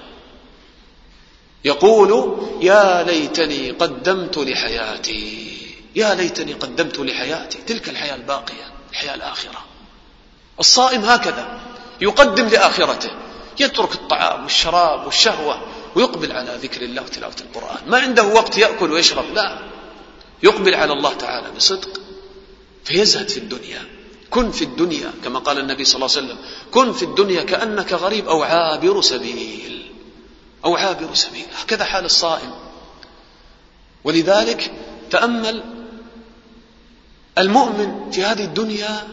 يقول 1.64 2.38
يا 2.60 3.02
ليتني 3.02 3.70
قدمت 3.70 4.38
لحياتي. 4.38 5.58
يا 5.96 6.14
ليتني 6.14 6.52
قدمت 6.52 6.98
لحياتي. 6.98 7.58
تلك 7.58 7.88
الحياة 7.88 8.14
الباقية 8.14 8.72
الحياة 8.90 9.14
الآخرة. 9.14 9.64
الصائم 10.60 11.04
هكذا 11.04 11.60
يقدم 12.00 12.46
لآخرته. 12.48 13.10
يترك 13.60 13.94
الطعام 13.94 14.42
والشراب 14.42 15.06
والشهوة 15.06 15.60
ويقبل 15.94 16.32
على 16.32 16.58
ذكر 16.62 16.82
الله 16.82 17.02
وتلاوة 17.02 17.36
القرآن. 17.40 17.90
ما 17.90 17.98
عنده 17.98 18.22
وقت 18.22 18.58
يأكل 18.58 18.92
ويشرب 18.92 19.24
لا. 19.34 19.58
يقبل 20.42 20.74
على 20.74 20.92
الله 20.92 21.14
تعالى 21.14 21.50
بصدق 21.56 22.00
فيزهد 22.84 23.28
في 23.28 23.36
الدنيا. 23.36 23.82
كن 24.30 24.50
في 24.50 24.64
الدنيا 24.64 25.12
كما 25.24 25.38
قال 25.38 25.58
النبي 25.58 25.84
صلى 25.84 25.94
الله 25.94 26.16
عليه 26.16 26.26
وسلم 26.26 26.38
كن 26.70 26.92
في 26.92 27.02
الدنيا 27.02 27.42
كأنك 27.42 27.92
غريب 27.92 28.28
أو 28.28 28.42
عابر 28.42 29.00
سبيل. 29.00 29.92
أو 30.64 30.76
عابر 30.76 31.14
سبيل. 31.14 31.46
هكذا 31.62 31.84
حال 31.84 32.04
الصائم. 32.04 32.52
ولذلك 34.04 34.72
تأمل 35.10 35.62
المؤمن 37.38 38.10
في 38.10 38.24
هذه 38.24 38.44
الدنيا 38.44 39.08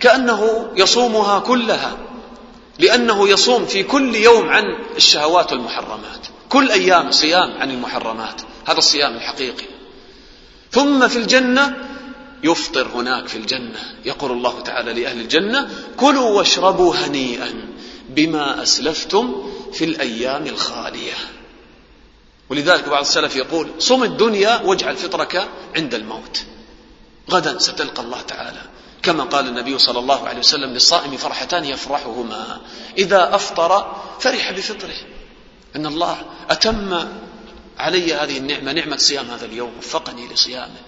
كأنه 0.00 0.72
يصومها 0.76 1.38
كلها. 1.38 2.05
لأنه 2.78 3.28
يصوم 3.28 3.66
في 3.66 3.82
كل 3.82 4.14
يوم 4.14 4.48
عن 4.48 4.64
الشهوات 4.96 5.52
والمحرمات. 5.52 6.26
كل 6.48 6.70
أيام 6.70 7.10
صيام 7.10 7.52
عن 7.58 7.70
المحرمات. 7.70 8.42
هذا 8.66 8.78
الصيام 8.78 9.16
الحقيقي. 9.16 9.66
ثم 10.72 11.08
في 11.08 11.16
الجنة 11.16 11.76
يفطر 12.44 12.88
هناك 12.94 13.28
في 13.28 13.38
الجنة. 13.38 13.80
يقول 14.04 14.32
الله 14.32 14.60
تعالى 14.60 15.02
لأهل 15.02 15.20
الجنة 15.20 15.70
كلوا 15.96 16.28
واشربوا 16.30 16.94
هنيئا 16.94 17.52
بما 18.08 18.62
أسلفتم 18.62 19.52
في 19.72 19.84
الأيام 19.84 20.46
الخالية. 20.46 21.14
ولذلك 22.50 22.88
بعض 22.88 23.00
السلف 23.00 23.36
يقول 23.36 23.70
صم 23.78 24.02
الدنيا 24.02 24.62
واجعل 24.64 24.96
فطرك 24.96 25.48
عند 25.76 25.94
الموت. 25.94 26.42
غدا 27.30 27.58
ستلقى 27.58 28.02
الله 28.02 28.20
تعالى. 28.20 28.62
كما 29.06 29.24
قال 29.24 29.48
النبي 29.48 29.78
صلى 29.78 29.98
الله 29.98 30.28
عليه 30.28 30.38
وسلم 30.38 30.70
للصائم 30.70 31.16
فرحتان 31.16 31.64
يفرحهما. 31.64 32.60
إذا 32.98 33.34
أفطر 33.34 33.96
فرح 34.20 34.52
بفطره. 34.52 34.98
أن 35.76 35.86
الله 35.86 36.24
أتم 36.50 37.08
علي 37.78 38.14
هذه 38.14 38.38
النعمة 38.38 38.72
نعمة 38.72 38.96
صيام 38.96 39.30
هذا 39.30 39.44
اليوم 39.44 39.78
وفقني 39.78 40.28
لصيامه. 40.28 40.80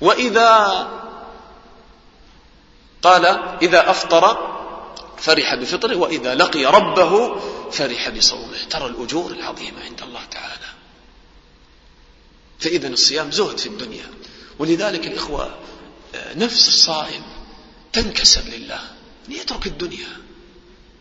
وإذا 0.00 0.88
قال 3.02 3.26
إذا 3.62 3.90
أفطر 3.90 4.54
فرح 5.18 5.54
بفطره 5.54 5.96
وإذا 5.96 6.34
لقي 6.34 6.64
ربه 6.64 7.40
فرح 7.70 8.08
بصومه. 8.08 8.64
ترى 8.70 8.86
الأجور 8.86 9.30
العظيمة 9.30 9.84
عند 9.84 10.02
الله 10.02 10.24
تعالى. 10.30 10.68
فإذا 12.58 12.88
الصيام 12.88 13.30
زهد 13.30 13.58
في 13.58 13.66
الدنيا. 13.66 14.10
ولذلك 14.58 15.06
الإخوة 15.06 15.54
نفس 16.36 16.68
الصائم 16.68 17.22
تنكسر 17.94 18.40
لله. 18.40 18.80
يترك 19.28 19.66
الدنيا. 19.66 20.18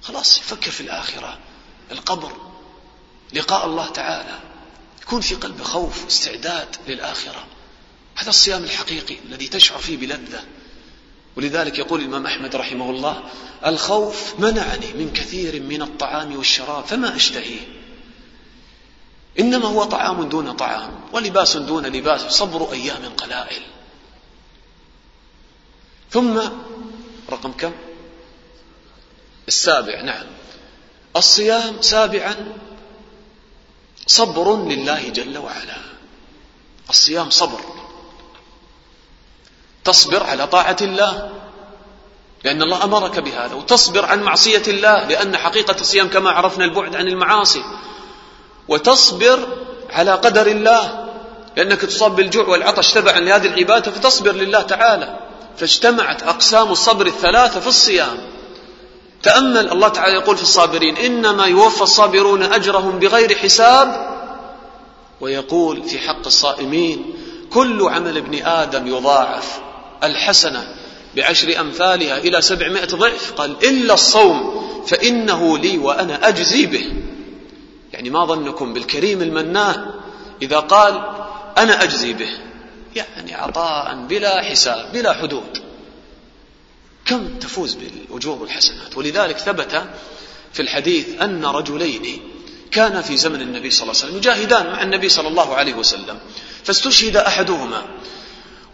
خلاص 0.02 0.38
يفكر 0.38 0.72
في 0.72 0.82
الآخرة. 0.82 1.40
القبر. 1.92 2.38
لقاء 3.34 3.66
الله 3.66 3.90
تعالى. 3.90 4.40
يكون 5.02 5.22
في 5.22 5.36
قلبه 5.36 5.64
خوف 5.64 6.06
واستعداد 6.06 6.76
للآخرة. 6.88 7.46
هذا 8.16 8.30
الصيام 8.30 8.64
الحقيقي 8.64 9.18
الذي 9.26 9.48
تشعر 9.48 9.78
فيه 9.78 9.98
بلذة. 9.98 10.44
ولذلك 11.36 11.80
يقول 11.80 12.02
الإمام 12.02 12.26
أحمد 12.26 12.56
رحمه 12.56 12.90
الله 12.90 13.24
الخوف 13.66 14.40
منعني 14.40 14.94
من 14.94 15.14
كثير 15.14 15.62
من 15.62 15.82
الطعام 15.82 16.38
والشراب 16.38 16.86
فما 16.86 17.16
أشتهيه. 17.16 17.68
إنما 19.40 19.66
هو 19.66 19.84
طعام 19.84 20.30
دون 20.30 20.52
طعام 20.52 21.02
ولباس 21.14 21.58
دون 21.58 21.86
لباس 21.86 22.22
صبر 22.22 22.72
أيام 22.72 23.06
قلائل. 23.18 23.62
ثم 26.12 26.42
رقم 27.34 27.52
كم؟ 27.52 27.72
السابع 29.48 30.02
نعم. 30.02 30.26
الصيام 31.16 31.82
سابعا 31.82 32.36
صبر 34.08 34.64
لله 34.64 35.10
جل 35.10 35.38
وعلا. 35.38 35.78
الصيام 36.90 37.30
صبر. 37.30 37.60
تصبر 39.84 40.24
على 40.24 40.48
طاعة 40.48 40.78
الله 40.82 41.30
لأن 42.44 42.62
الله 42.62 42.84
أمرك 42.84 43.20
بهذا. 43.20 43.54
وتصبر 43.54 44.06
عن 44.06 44.24
معصية 44.24 44.64
الله 44.68 45.08
لأن 45.08 45.38
حقيقة 45.38 45.76
الصيام 45.82 46.08
كما 46.10 46.30
عرفنا 46.32 46.66
البعد 46.66 46.96
عن 46.96 47.08
المعاصي. 47.08 47.64
وتصبر 48.68 49.48
على 49.90 50.12
قدر 50.12 50.48
الله 50.48 51.10
لأنك 51.58 51.82
تصاب 51.82 52.16
بالجوع 52.16 52.48
والعطش 52.48 52.92
تبعا 52.92 53.20
لهذه 53.20 53.48
العبادة 53.48 53.92
فتصبر 53.92 54.32
لله 54.32 54.62
تعالى. 54.62 55.20
فاجتمعت 55.58 56.24
أقسام 56.24 56.72
الصبر 56.72 57.06
الثلاثة 57.08 57.60
في 57.60 57.68
الصيام. 57.68 58.18
تأمل 59.24 59.72
الله 59.72 59.88
تعالى 59.88 60.14
يقول 60.14 60.38
في 60.38 60.44
الصابرين 60.44 60.98
إنما 60.98 61.46
يوفى 61.46 61.82
الصابرون 61.82 62.44
أجرهم 62.44 63.00
بغير 63.00 63.36
حساب. 63.36 64.14
ويقول 65.22 65.84
في 65.84 66.00
حق 66.00 66.26
الصائمين 66.26 67.14
كل 67.50 67.82
عمل 67.90 68.18
ابن 68.18 68.46
آدم 68.46 68.88
يضاعف. 68.88 69.60
الحسنة 70.04 70.76
بعشر 71.16 71.60
أمثالها 71.60 72.18
إلى 72.18 72.42
سبعمائة 72.42 72.88
ضعف. 72.88 73.32
قال 73.32 73.56
إلا 73.64 73.94
الصوم 73.94 74.64
فإنه 74.88 75.58
لي 75.58 75.78
وأنا 75.78 76.28
أجزي 76.28 76.66
به. 76.66 76.94
يعني 77.94 78.10
ما 78.10 78.26
ظنكم 78.26 78.74
بالكريم 78.74 79.22
المنان 79.22 79.86
إذا 80.42 80.60
قال 80.60 81.02
أنا 81.58 81.84
أجزي 81.84 82.14
به. 82.14 82.30
يعني 82.96 83.36
عطاء 83.36 83.96
بلا 83.96 84.42
حساب 84.42 84.92
بلا 84.94 85.14
حدود. 85.14 85.64
كم 87.06 87.40
تفوز 87.40 87.74
بالأجور 87.74 88.42
والحسنات؟ 88.42 88.98
ولذلك 88.98 89.38
ثبت 89.38 89.84
في 90.54 90.62
الحديث 90.62 91.22
أن 91.22 91.46
رجلين 91.46 92.22
كان 92.72 93.02
في 93.02 93.18
زمن 93.18 93.42
النبي 93.42 93.72
صلى 93.72 93.82
الله 93.84 93.94
عليه 93.96 94.06
وسلم 94.06 94.18
يجاهدان 94.18 94.72
مع 94.72 94.84
النبي 94.84 95.10
صلى 95.10 95.28
الله 95.28 95.56
عليه 95.56 95.74
وسلم 95.74 96.20
فاستشهد 96.64 97.18
أحدهما. 97.18 97.82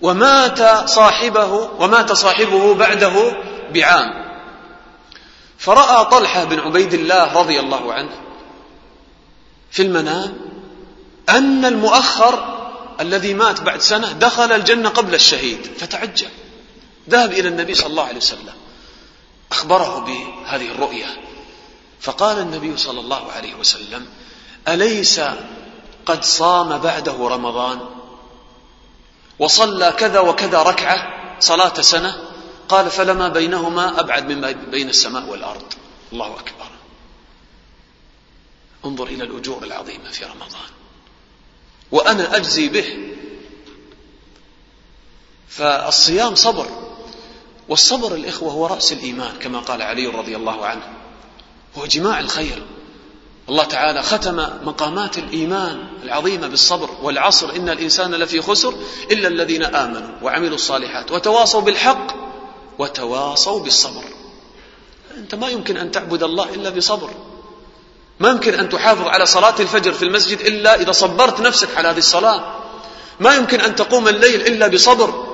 ومات 0.01 0.89
صاحبه 0.89 1.53
ومات 1.53 2.11
صاحبه 2.11 2.75
بعده 2.75 3.37
بعام. 3.73 4.29
فرأى 5.57 6.05
طلحة 6.05 6.43
بن 6.43 6.59
عبيد 6.59 6.93
الله 6.93 7.33
رضي 7.33 7.59
الله 7.59 7.93
عنه 7.93 8.21
في 9.71 9.81
المنام 9.81 10.37
أن 11.29 11.65
المؤخر 11.65 12.58
الذي 12.99 13.33
مات 13.33 13.61
بعد 13.61 13.81
سنة 13.81 14.11
دخل 14.11 14.51
الجنة 14.51 14.89
قبل 14.89 15.15
الشهيد 15.15 15.67
فتعجب. 15.77 16.29
ذهب 17.09 17.31
إلى 17.31 17.47
النبي 17.47 17.73
صلى 17.75 17.87
الله 17.87 18.03
عليه 18.03 18.17
وسلم. 18.17 18.53
أخبره 19.51 19.99
بهذه 19.99 20.71
الرؤية 20.71 21.21
فقال 22.01 22.39
النبي 22.39 22.77
صلى 22.77 22.99
الله 22.99 23.31
عليه 23.31 23.55
وسلم 23.55 24.07
أليس 24.67 25.21
قد 26.05 26.23
صام 26.23 26.77
بعده 26.77 27.27
رمضان؟ 27.27 27.89
وصلى 29.39 29.91
كذا 29.91 30.19
وكذا 30.19 30.61
ركعة 30.63 31.13
صلاة 31.39 31.81
سنة. 31.81 32.29
قال 32.69 32.89
فلما 32.89 33.27
بينهما 33.27 33.99
أبعد 33.99 34.31
من 34.31 34.51
بين 34.51 34.89
السماء 34.89 35.25
والأرض. 35.25 35.73
الله 36.13 36.27
أكبر. 36.27 36.69
انظر 38.85 39.07
إلى 39.07 39.23
الأجور 39.23 39.63
العظيمة 39.63 40.09
في 40.11 40.25
رمضان. 40.25 40.78
وأنا 41.91 42.35
أجزي 42.35 42.69
به. 42.69 42.85
فالصيام 45.47 46.35
صبر. 46.35 46.67
والصبر 47.69 48.15
الإخوة 48.15 48.51
هو 48.51 48.65
رأس 48.65 48.93
الإيمان 48.93 49.35
كما 49.39 49.59
قال 49.59 49.81
علي 49.81 50.07
رضي 50.07 50.35
الله 50.35 50.65
عنه. 50.65 50.93
هو 51.77 51.85
جماع 51.85 52.19
الخير. 52.19 52.65
الله 53.49 53.63
تعالى 53.63 54.03
ختم 54.03 54.35
مقامات 54.63 55.17
الإيمان 55.17 55.87
العظيمة 56.03 56.47
بالصبر 56.47 56.89
والعصر. 57.01 57.55
إن 57.55 57.69
الإنسان 57.69 58.15
لفي 58.15 58.41
خسر 58.41 58.73
إلا 59.11 59.27
الذين 59.27 59.63
آمنوا 59.63 60.21
وعملوا 60.21 60.55
الصالحات 60.55 61.11
وتواصوا 61.11 61.61
بالحق 61.61 62.07
وتواصوا 62.79 63.59
بالصبر. 63.59 64.03
أنت 65.17 65.35
ما 65.35 65.49
يمكن 65.49 65.77
أن 65.77 65.91
تعبد 65.91 66.23
الله 66.23 66.53
إلا 66.53 66.69
بصبر. 66.69 67.28
ما 68.19 68.29
يمكن 68.29 68.53
أن 68.53 68.69
تحافظ 68.69 69.07
على 69.07 69.25
صلاة 69.25 69.55
الفجر 69.59 69.93
في 69.93 70.05
المسجد 70.05 70.39
إلا 70.39 70.81
إذا 70.81 70.91
صبرت 70.91 71.39
نفسك 71.39 71.77
على 71.77 71.87
هذه 71.87 71.97
الصلاة. 71.97 72.59
ما 73.19 73.35
يمكن 73.35 73.61
أن 73.61 73.75
تقوم 73.75 74.07
الليل 74.07 74.41
إلا 74.41 74.67
بصبر. 74.67 75.25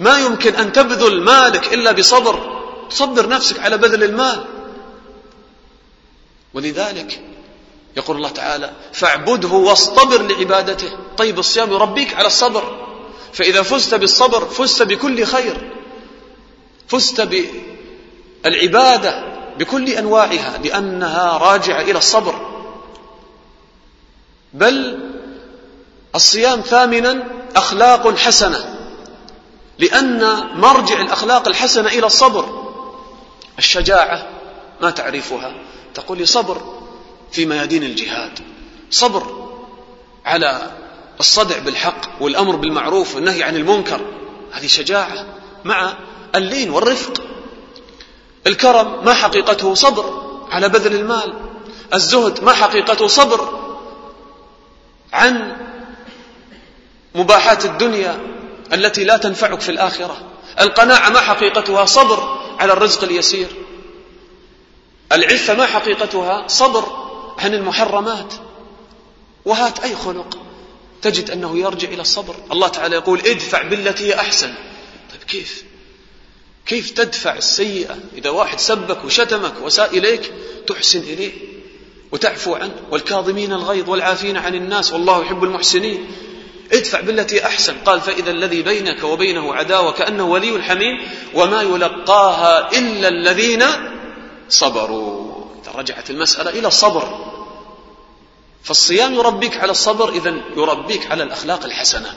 ما 0.00 0.18
يمكن 0.18 0.54
أن 0.54 0.72
تبذل 0.72 1.22
مالك 1.22 1.74
إلا 1.74 1.92
بصبر. 1.92 2.60
تصبر 2.90 3.28
نفسك 3.28 3.58
على 3.58 3.78
بذل 3.78 4.04
المال. 4.04 4.44
ولذلك 6.54 7.20
يقول 7.96 8.16
الله 8.16 8.28
تعالى 8.28 8.72
فاعبده 8.92 9.48
واصطبر 9.48 10.22
لعبادته. 10.22 10.98
طيب 11.16 11.38
الصيام 11.38 11.72
يربيك 11.72 12.14
على 12.14 12.26
الصبر. 12.26 12.86
فإذا 13.32 13.62
فزت 13.62 13.94
بالصبر 13.94 14.44
فزت 14.44 14.82
بكل 14.82 15.24
خير. 15.24 15.72
فزت 16.88 17.28
بالعبادة. 18.44 19.33
بكل 19.58 19.88
أنواعها 19.88 20.58
لأنها 20.58 21.38
راجعة 21.38 21.80
إلى 21.80 21.98
الصبر. 21.98 22.34
بل 24.52 25.00
الصيام 26.14 26.60
ثامنا 26.60 27.24
أخلاق 27.56 28.16
حسنة 28.16 28.78
لأن 29.78 30.46
مرجع 30.54 31.00
الأخلاق 31.00 31.48
الحسنة 31.48 31.88
إلى 31.88 32.06
الصبر. 32.06 32.64
الشجاعة 33.58 34.26
ما 34.80 34.90
تعرفها 34.90 35.54
تقول 35.94 36.18
لي 36.18 36.26
صبر 36.26 36.60
في 37.32 37.46
ميادين 37.46 37.82
الجهاد 37.82 38.38
صبر 38.90 39.48
على 40.24 40.70
الصدع 41.20 41.58
بالحق 41.58 42.22
والأمر 42.22 42.56
بالمعروف 42.56 43.14
والنهي 43.14 43.42
عن 43.42 43.56
المنكر 43.56 44.00
هذه 44.52 44.66
شجاعة 44.66 45.26
مع 45.64 45.94
اللين 46.34 46.70
والرفق. 46.70 47.22
الكرم 48.46 49.04
ما 49.04 49.14
حقيقته 49.14 49.74
صبر 49.74 50.22
على 50.50 50.68
بذل 50.68 50.94
المال. 50.94 51.34
الزهد 51.94 52.44
ما 52.44 52.52
حقيقته 52.52 53.06
صبر 53.06 53.60
عن 55.12 55.56
مباحات 57.14 57.64
الدنيا 57.64 58.20
التي 58.72 59.04
لا 59.04 59.16
تنفعك 59.16 59.60
في 59.60 59.68
الآخرة. 59.68 60.16
القناعة 60.60 61.08
ما 61.10 61.20
حقيقتها 61.20 61.84
صبر 61.84 62.38
على 62.58 62.72
الرزق 62.72 63.04
اليسير. 63.04 63.48
العفة 65.12 65.54
ما 65.54 65.66
حقيقتها 65.66 66.48
صبر 66.48 66.84
عن 67.38 67.54
المحرمات. 67.54 68.34
وهات 69.44 69.80
أي 69.80 69.96
خلق 69.96 70.38
تجد 71.02 71.30
أنه 71.30 71.58
يرجع 71.58 71.88
إلى 71.88 72.02
الصبر. 72.02 72.34
الله 72.52 72.68
تعالى 72.68 72.96
يقول 72.96 73.18
ادفع 73.18 73.62
بالتي 73.62 74.04
هي 74.04 74.14
أحسن. 74.14 74.54
طيب 75.12 75.22
كيف؟ 75.22 75.64
كيف 76.66 76.90
تدفع 76.90 77.36
السيئة؟ 77.36 77.98
إذا 78.14 78.30
واحد 78.30 78.58
سبك 78.58 79.04
وشتمك 79.04 79.54
وساء 79.62 79.98
إليك 79.98 80.32
تحسن 80.66 80.98
إليه 80.98 81.32
وتعفو 82.12 82.54
عنه. 82.54 82.74
والكاظمين 82.90 83.52
الغيظ 83.52 83.90
والعافين 83.90 84.36
عن 84.36 84.54
الناس 84.54 84.92
والله 84.92 85.22
يحب 85.22 85.44
المحسنين. 85.44 86.06
ادفع 86.72 87.00
بالتي 87.00 87.46
أحسن. 87.46 87.74
قال 87.86 88.00
فإذا 88.00 88.30
الذي 88.30 88.62
بينك 88.62 89.04
وبينه 89.04 89.54
عداوة 89.54 89.92
كأنه 89.92 90.24
ولي 90.24 90.62
حميم 90.62 91.00
وما 91.34 91.62
يلقاها 91.62 92.78
إلا 92.78 93.08
الذين 93.08 93.64
صبروا. 94.48 95.34
رجعت 95.74 96.10
المسألة 96.10 96.50
إلى 96.50 96.68
الصبر. 96.68 97.34
فالصيام 98.62 99.14
يربيك 99.14 99.56
على 99.56 99.70
الصبر 99.70 100.12
إذا 100.12 100.34
يربيك 100.56 101.10
على 101.10 101.22
الأخلاق 101.22 101.64
الحسنة. 101.64 102.14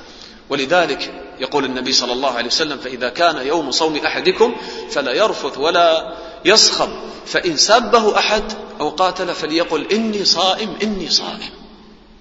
ولذلك 0.50 1.27
يقول 1.40 1.66
النبي 1.66 1.94
صلى 1.94 2.14
الله 2.14 2.32
عليه 2.32 2.48
وسلم 2.48 2.78
فإذا 2.78 3.10
كان 3.10 3.48
يوم 3.48 3.72
صوم 3.72 3.98
أحدكم 3.98 4.56
فلا 4.92 5.12
يرفث 5.12 5.58
ولا 5.58 6.18
يصخب 6.46 6.90
فإن 7.26 7.58
سبه 7.58 8.18
أحد 8.20 8.44
أو 8.80 8.90
قاتل 8.90 9.36
فليقل 9.36 9.92
إني 9.92 10.26
صائم 10.26 10.76
إني 10.84 11.10
صائم. 11.10 11.50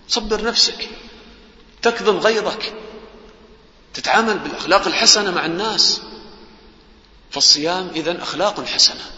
صبر 0.08 0.44
نفسك 0.44 0.88
تكظم 1.82 2.18
غيظك 2.18 2.72
تتعامل 3.94 4.38
بالأخلاق 4.38 4.86
الحسنة 4.86 5.30
مع 5.30 5.46
الناس. 5.46 6.02
فالصيام 7.30 7.90
إذن 7.94 8.16
أخلاق 8.16 8.64
حسنة. 8.64 9.10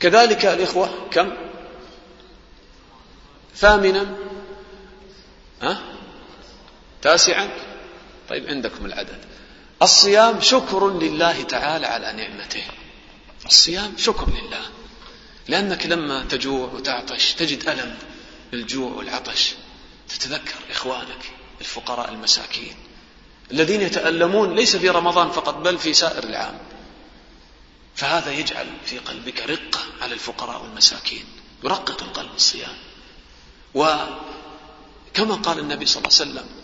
كذلك 0.00 0.46
الإخوة 0.46 0.90
كم؟ 1.10 1.32
ثامنا 3.56 4.16
ها؟ 5.62 5.78
تاسعا. 7.02 7.65
طيب 8.28 8.48
عندكم 8.48 8.86
العدد. 8.86 9.18
الصيام 9.82 10.40
شكر 10.40 10.98
لله 10.98 11.42
تعالى 11.42 11.86
على 11.86 12.12
نعمته. 12.12 12.64
الصيام 13.46 13.94
شكر 13.98 14.30
لله. 14.30 14.70
لأنك 15.48 15.86
لما 15.86 16.24
تجوع 16.24 16.72
وتعطش 16.72 17.32
تجد 17.32 17.68
ألم 17.68 17.98
الجوع 18.54 18.92
والعطش. 18.92 19.54
تتذكر 20.08 20.54
إخوانك 20.70 21.32
الفقراء 21.60 22.10
المساكين 22.10 22.74
الذين 23.50 23.80
يتألمون 23.80 24.54
ليس 24.54 24.76
في 24.76 24.88
رمضان 24.88 25.30
فقط 25.30 25.54
بل 25.54 25.78
في 25.78 25.94
سائر 25.94 26.24
العام. 26.24 26.58
فهذا 27.94 28.32
يجعل 28.32 28.66
في 28.84 28.98
قلبك 28.98 29.40
رقة 29.40 29.80
على 30.02 30.14
الفقراء 30.14 30.62
والمساكين. 30.62 31.24
يرقق 31.64 32.02
القلب 32.02 32.30
الصيام. 32.36 32.76
وكما 33.74 35.34
قال 35.34 35.58
النبي 35.58 35.86
صلى 35.86 36.02
الله 36.02 36.16
عليه 36.20 36.30
وسلم 36.30 36.55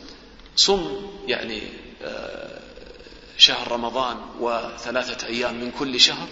صم 0.56 1.10
يعني 1.26 1.62
آه، 2.02 2.60
شهر 3.38 3.72
رمضان 3.72 4.16
وثلاثة 4.40 5.26
أيام 5.26 5.54
من 5.54 5.70
كل 5.70 6.00
شهر 6.00 6.28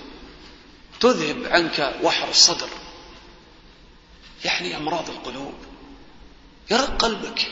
تذهب 1.01 1.45
عنك 1.47 1.97
وحر 2.03 2.31
الصدر. 2.31 2.69
يعني 4.45 4.77
أمراض 4.77 5.11
القلوب. 5.11 5.55
يرق 6.71 6.97
قلبك. 6.97 7.49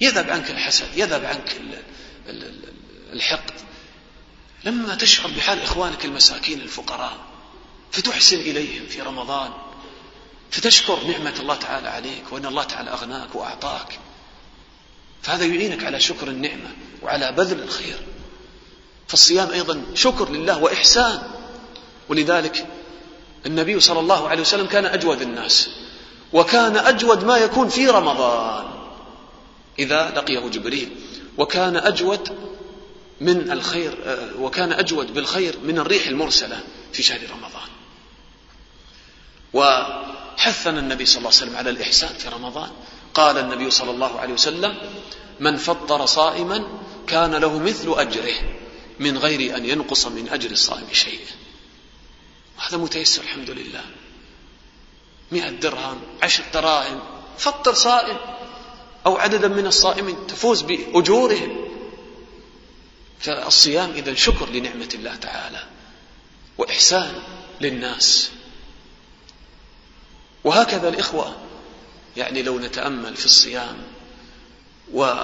يذهب 0.00 0.30
عنك 0.30 0.50
الحسد 0.50 0.88
يذهب 0.96 1.24
عنك 1.24 1.60
الحقد. 3.12 3.54
لما 4.64 4.94
تشعر 4.94 5.30
بحال 5.30 5.62
إخوانك 5.62 6.04
المساكين 6.04 6.60
الفقراء 6.60 7.18
فتحسن 7.92 8.36
إليهم 8.36 8.86
في 8.86 9.00
رمضان 9.00 9.52
فتشكر 10.50 11.04
نعمة 11.04 11.34
الله 11.40 11.54
تعالى 11.54 11.88
عليك 11.88 12.32
وأن 12.32 12.46
الله 12.46 12.62
تعالى 12.62 12.90
أغناك 12.90 13.34
وأعطاك. 13.34 13.98
فهذا 15.22 15.44
يعينك 15.44 15.84
على 15.84 16.00
شكر 16.00 16.28
النعمة 16.28 16.70
وعلى 17.02 17.32
بذل 17.32 17.62
الخير. 17.62 17.96
فالصيام 19.08 19.50
أيضا 19.50 19.82
شكر 19.94 20.30
لله 20.30 20.58
وإحسان. 20.58 21.22
ولذلك 22.08 22.66
النبي 23.46 23.80
صلى 23.80 24.00
الله 24.00 24.28
عليه 24.28 24.40
وسلم 24.40 24.66
كان 24.66 24.86
أجود 24.86 25.22
الناس 25.22 25.70
وكان 26.32 26.76
أجود 26.76 27.24
ما 27.24 27.36
يكون 27.36 27.68
في 27.68 27.88
رمضان 27.88 28.64
إذا 29.78 30.12
لقيه 30.16 30.40
جبريل. 30.48 30.96
وكان 31.38 31.76
أجود 31.76 32.28
من 33.20 33.52
الخير 33.52 33.98
آه، 34.04 34.40
وكان 34.40 34.72
أجود 34.72 35.14
بالخير 35.14 35.58
من 35.64 35.78
الريح 35.78 36.06
المرسلة 36.06 36.60
في 36.92 37.02
شهر 37.02 37.20
رمضان. 37.30 37.68
وحثنا 39.52 40.80
النبي 40.80 41.06
صلى 41.06 41.18
الله 41.18 41.28
عليه 41.28 41.38
وسلم 41.38 41.56
على 41.56 41.70
الإحسان 41.70 42.08
في 42.18 42.28
رمضان. 42.28 42.70
قال 43.14 43.38
النبي 43.38 43.70
صلى 43.70 43.90
الله 43.90 44.20
عليه 44.20 44.34
وسلم 44.34 44.76
من 45.40 45.56
فطر 45.56 46.06
صائما 46.06 46.64
كان 47.06 47.34
له 47.34 47.58
مثل 47.58 47.94
أجره 47.96 48.34
من 49.00 49.18
غير 49.18 49.56
أن 49.56 49.64
ينقص 49.64 50.06
من 50.06 50.28
أجر 50.28 50.50
الصائم 50.50 50.86
شيء. 50.92 51.20
هذا 52.56 52.76
متيسر 52.76 53.22
الحمد 53.22 53.50
لله. 53.50 53.84
مئة 55.32 55.50
درهم 55.50 56.00
عشر 56.22 56.44
دراهم 56.54 57.00
فطر 57.38 57.74
صائم 57.74 58.16
أو 59.06 59.16
عددا 59.16 59.48
من 59.48 59.66
الصائمين 59.66 60.26
تفوز 60.26 60.62
بأجورهم. 60.62 61.68
فالصيام 63.20 63.90
إذا 63.90 64.14
شكر 64.14 64.48
لنعمة 64.48 64.88
الله 64.94 65.14
تعالى 65.14 65.66
وإحسان 66.58 67.22
للناس. 67.60 68.30
وهكذا 70.44 70.88
الإخوة 70.88 71.36
يعني 72.18 72.42
لو 72.42 72.58
نتأمل 72.58 73.16
في 73.16 73.24
الصيام 73.24 73.76
ونجد 74.92 75.18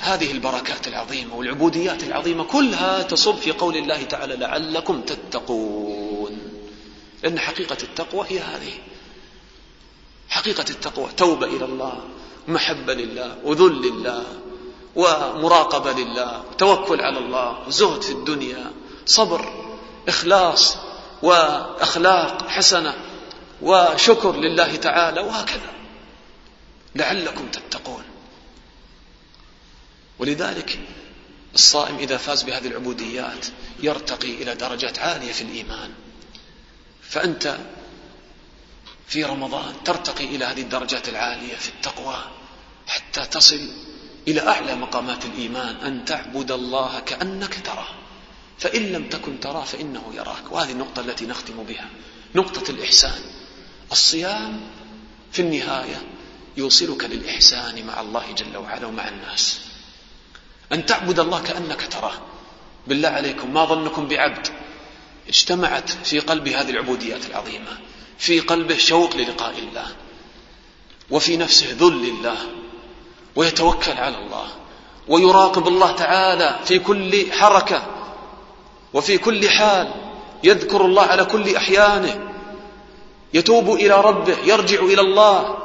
هذه 0.00 0.32
البركات 0.32 0.88
العظيمة 0.88 1.34
والعبوديات 1.34 2.02
العظيمة 2.02 2.44
كلها 2.44 3.02
تصب 3.02 3.36
في 3.36 3.52
قول 3.52 3.76
الله 3.76 4.02
تعالى 4.02 4.36
لعلكم 4.36 5.00
تتقون. 5.00 6.38
لأن 7.22 7.38
حقيقة 7.38 7.76
التقوى 7.82 8.26
هي 8.28 8.38
هذه. 8.38 8.72
حقيقة 10.28 10.64
التقوى 10.70 11.08
توبة 11.16 11.46
إلى 11.46 11.64
الله 11.64 12.00
محبة 12.48 12.94
لله 12.94 13.36
وذل 13.44 13.82
لله 13.82 14.24
ومراقبة 14.96 15.92
لله 15.92 16.44
توكل 16.58 17.00
على 17.00 17.18
الله 17.18 17.58
زهد 17.68 18.02
في 18.02 18.12
الدنيا 18.12 18.72
صبر 19.06 19.74
إخلاص 20.08 20.76
وأخلاق 21.22 22.48
حسنة. 22.48 22.94
وشكر 23.62 24.36
لله 24.36 24.76
تعالى 24.76 25.20
وهكذا. 25.20 25.72
لعلكم 26.94 27.48
تتقون. 27.48 28.04
ولذلك 30.18 30.78
الصائم 31.54 31.96
إذا 31.96 32.16
فاز 32.16 32.42
بهذه 32.42 32.66
العبوديات 32.66 33.46
يرتقي 33.82 34.42
إلى 34.42 34.54
درجات 34.54 34.98
عالية 34.98 35.32
في 35.32 35.42
الإيمان. 35.42 35.90
فأنت 37.02 37.58
في 39.06 39.24
رمضان 39.24 39.74
ترتقي 39.84 40.24
إلى 40.24 40.44
هذه 40.44 40.60
الدرجات 40.60 41.08
العالية 41.08 41.56
في 41.56 41.68
التقوى 41.68 42.24
حتى 42.86 43.26
تصل 43.26 43.68
إلى 44.28 44.48
أعلى 44.48 44.74
مقامات 44.74 45.24
الإيمان 45.24 45.76
أن 45.76 46.04
تعبد 46.04 46.50
الله 46.50 47.00
كأنك 47.00 47.66
تراه. 47.66 47.94
فإن 48.58 48.82
لم 48.82 49.08
تكن 49.08 49.40
تراه 49.40 49.64
فإنه 49.64 50.12
يراك. 50.14 50.52
وهذه 50.52 50.72
النقطة 50.72 51.00
التي 51.00 51.26
نختم 51.26 51.62
بها. 51.62 51.88
نقطة 52.34 52.70
الإحسان. 52.70 53.20
الصيام 53.92 54.60
في 55.32 55.42
النهاية 55.42 56.02
يوصلك 56.56 57.04
للإحسان 57.04 57.86
مع 57.86 58.00
الله 58.00 58.32
جل 58.32 58.56
وعلا 58.56 58.86
ومع 58.86 59.08
الناس. 59.08 59.60
أن 60.72 60.86
تعبد 60.86 61.20
الله 61.20 61.42
كأنك 61.42 61.88
تراه. 61.90 62.14
بالله 62.86 63.08
عليكم 63.08 63.54
ما 63.54 63.64
ظنكم 63.64 64.08
بعبد؟ 64.08 64.48
اجتمعت 65.28 65.90
في 65.90 66.18
قلبه 66.18 66.60
هذه 66.60 66.70
العبوديات 66.70 67.26
العظيمة. 67.26 67.78
في 68.18 68.40
قلبه 68.40 68.76
شوق 68.76 69.16
للقاء 69.16 69.58
الله. 69.58 69.86
وفي 71.10 71.36
نفسه 71.36 71.66
ذل 71.80 71.92
لله. 71.92 72.36
ويتوكل 73.36 73.92
على 73.92 74.18
الله. 74.18 74.46
ويراقب 75.08 75.68
الله 75.68 75.92
تعالى 75.92 76.58
في 76.64 76.78
كل 76.78 77.32
حركة. 77.32 77.86
وفي 78.94 79.18
كل 79.18 79.50
حال 79.50 79.94
يذكر 80.44 80.84
الله 80.84 81.02
على 81.02 81.24
كل 81.24 81.56
أحيانه. 81.56 82.28
يتوب 83.34 83.70
إلى 83.74 84.00
ربه 84.00 84.38
يرجع 84.44 84.80
إلى 84.80 85.00
الله 85.00 85.58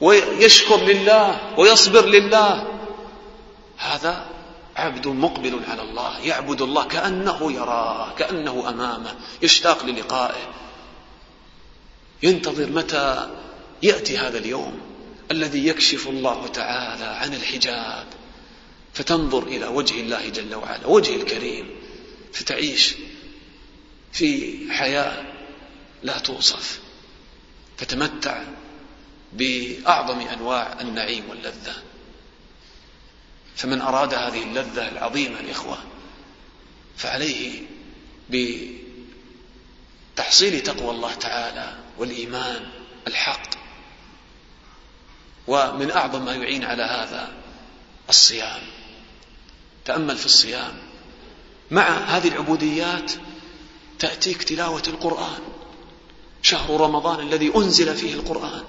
ويشكر 0.00 0.76
لله 0.76 1.54
ويصبر 1.58 2.06
لله. 2.06 2.66
هذا 3.78 4.26
عبد 4.76 5.08
مقبل 5.08 5.60
على 5.68 5.82
الله 5.82 6.18
يعبد 6.20 6.62
الله 6.62 6.84
كأنه 6.84 7.52
يراه 7.52 8.14
كأنه 8.14 8.68
أمامه 8.68 9.14
يشتاق 9.42 9.84
للقائه. 9.84 10.48
ينتظر 12.22 12.66
متى 12.66 13.30
يأتي 13.82 14.18
هذا 14.18 14.38
اليوم 14.38 14.80
الذي 15.30 15.68
يكشف 15.68 16.08
الله 16.08 16.46
تعالى 16.46 17.04
عن 17.04 17.34
الحجاب. 17.34 18.06
فتنظر 18.94 19.42
إلى 19.42 19.66
وجه 19.66 20.00
الله 20.00 20.28
جل 20.28 20.54
وعلا 20.54 20.86
وجه 20.86 21.16
الكريم. 21.16 21.70
فتعيش 22.32 22.94
في 24.12 24.58
حياة 24.70 25.29
لا 26.02 26.18
توصف 26.18 26.80
فتمتع 27.78 28.42
بأعظم 29.32 30.20
أنواع 30.20 30.80
النعيم 30.80 31.30
واللذة. 31.30 31.82
فمن 33.56 33.80
أراد 33.80 34.14
هذه 34.14 34.42
اللذة 34.42 34.88
العظيمة 34.88 35.40
الإخوة 35.40 35.78
فعليه 36.96 37.62
بتحصيل 40.16 40.60
تقوى 40.60 40.90
الله 40.90 41.14
تعالى 41.14 41.78
والإيمان 41.98 42.68
الحق. 43.06 43.50
ومن 45.46 45.90
أعظم 45.90 46.24
ما 46.24 46.34
يعين 46.34 46.64
على 46.64 46.82
هذا 46.82 47.32
الصيام. 48.08 48.62
تأمل 49.84 50.16
في 50.16 50.26
الصيام. 50.26 50.78
مع 51.70 51.88
هذه 51.88 52.28
العبوديات 52.28 53.12
تأتيك 53.98 54.42
تلاوة 54.42 54.82
القرآن. 54.88 55.59
شهر 56.42 56.80
رمضان 56.80 57.20
الذي 57.20 57.52
أنزل 57.56 57.96
فيه 57.96 58.14
القرآن. 58.14 58.64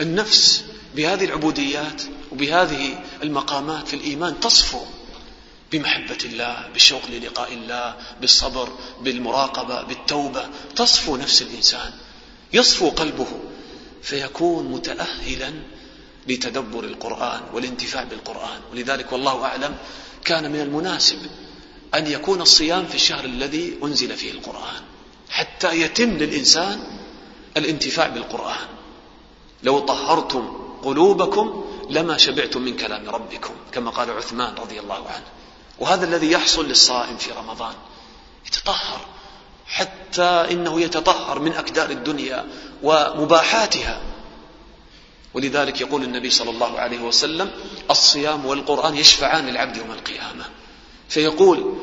النفس 0.00 0.64
بهذه 0.96 1.24
العبوديات 1.24 2.02
وبهذه 2.32 3.04
المقامات 3.22 3.88
في 3.88 3.96
الإيمان 3.96 4.40
تصفو 4.40 4.80
بمحبة 5.72 6.18
الله 6.24 6.68
بالشوق 6.72 7.02
للقاء 7.10 7.52
الله 7.52 7.96
بالصبر 8.20 8.68
بالمراقبة 9.00 9.82
بالتوبة. 9.82 10.48
تصفو 10.76 11.16
نفس 11.16 11.42
الإنسان. 11.42 11.92
يصفو 12.52 12.90
قلبه. 12.90 13.28
فيكون 14.02 14.66
متأهلا 14.66 15.52
لتدبر 16.28 16.84
القرآن 16.84 17.40
والانتفاع 17.52 18.02
بالقرآن. 18.02 18.60
ولذلك 18.72 19.12
والله 19.12 19.44
أعلم 19.44 19.76
كان 20.24 20.52
من 20.52 20.60
المناسب 20.60 21.18
أن 21.94 22.06
يكون 22.06 22.40
الصيام 22.40 22.86
في 22.86 22.94
الشهر 22.94 23.24
الذي 23.24 23.78
أنزل 23.84 24.16
فيه 24.16 24.30
القرآن. 24.30 24.82
حتى 25.30 25.80
يتم 25.80 26.10
للإنسان 26.10 26.82
الانتفاع 27.56 28.06
بالقرآن. 28.06 28.66
لو 29.62 29.78
طهرتم 29.78 30.52
قلوبكم 30.82 31.64
لما 31.90 32.16
شبعتم 32.16 32.62
من 32.62 32.76
كلام 32.76 33.10
ربكم 33.10 33.54
كما 33.72 33.90
قال 33.90 34.10
عثمان 34.10 34.54
رضي 34.54 34.80
الله 34.80 35.08
عنه. 35.08 35.24
وهذا 35.78 36.04
الذي 36.04 36.30
يحصل 36.30 36.68
للصائم 36.68 37.16
في 37.16 37.30
رمضان 37.32 37.74
يتطهر 38.46 39.00
حتى 39.66 40.22
إنه 40.22 40.80
يتطهر 40.80 41.38
من 41.38 41.52
أكدار 41.52 41.90
الدنيا 41.90 42.44
ومباحاتها. 42.82 44.00
ولذلك 45.34 45.80
يقول 45.80 46.02
النبي 46.02 46.30
صلى 46.30 46.50
الله 46.50 46.78
عليه 46.78 47.00
وسلم 47.00 47.50
الصيام 47.90 48.46
والقرآن 48.46 48.96
يشفعان 48.96 49.46
للعبد 49.46 49.76
يوم 49.76 49.90
القيامة. 49.90 50.44
فيقول 51.08 51.74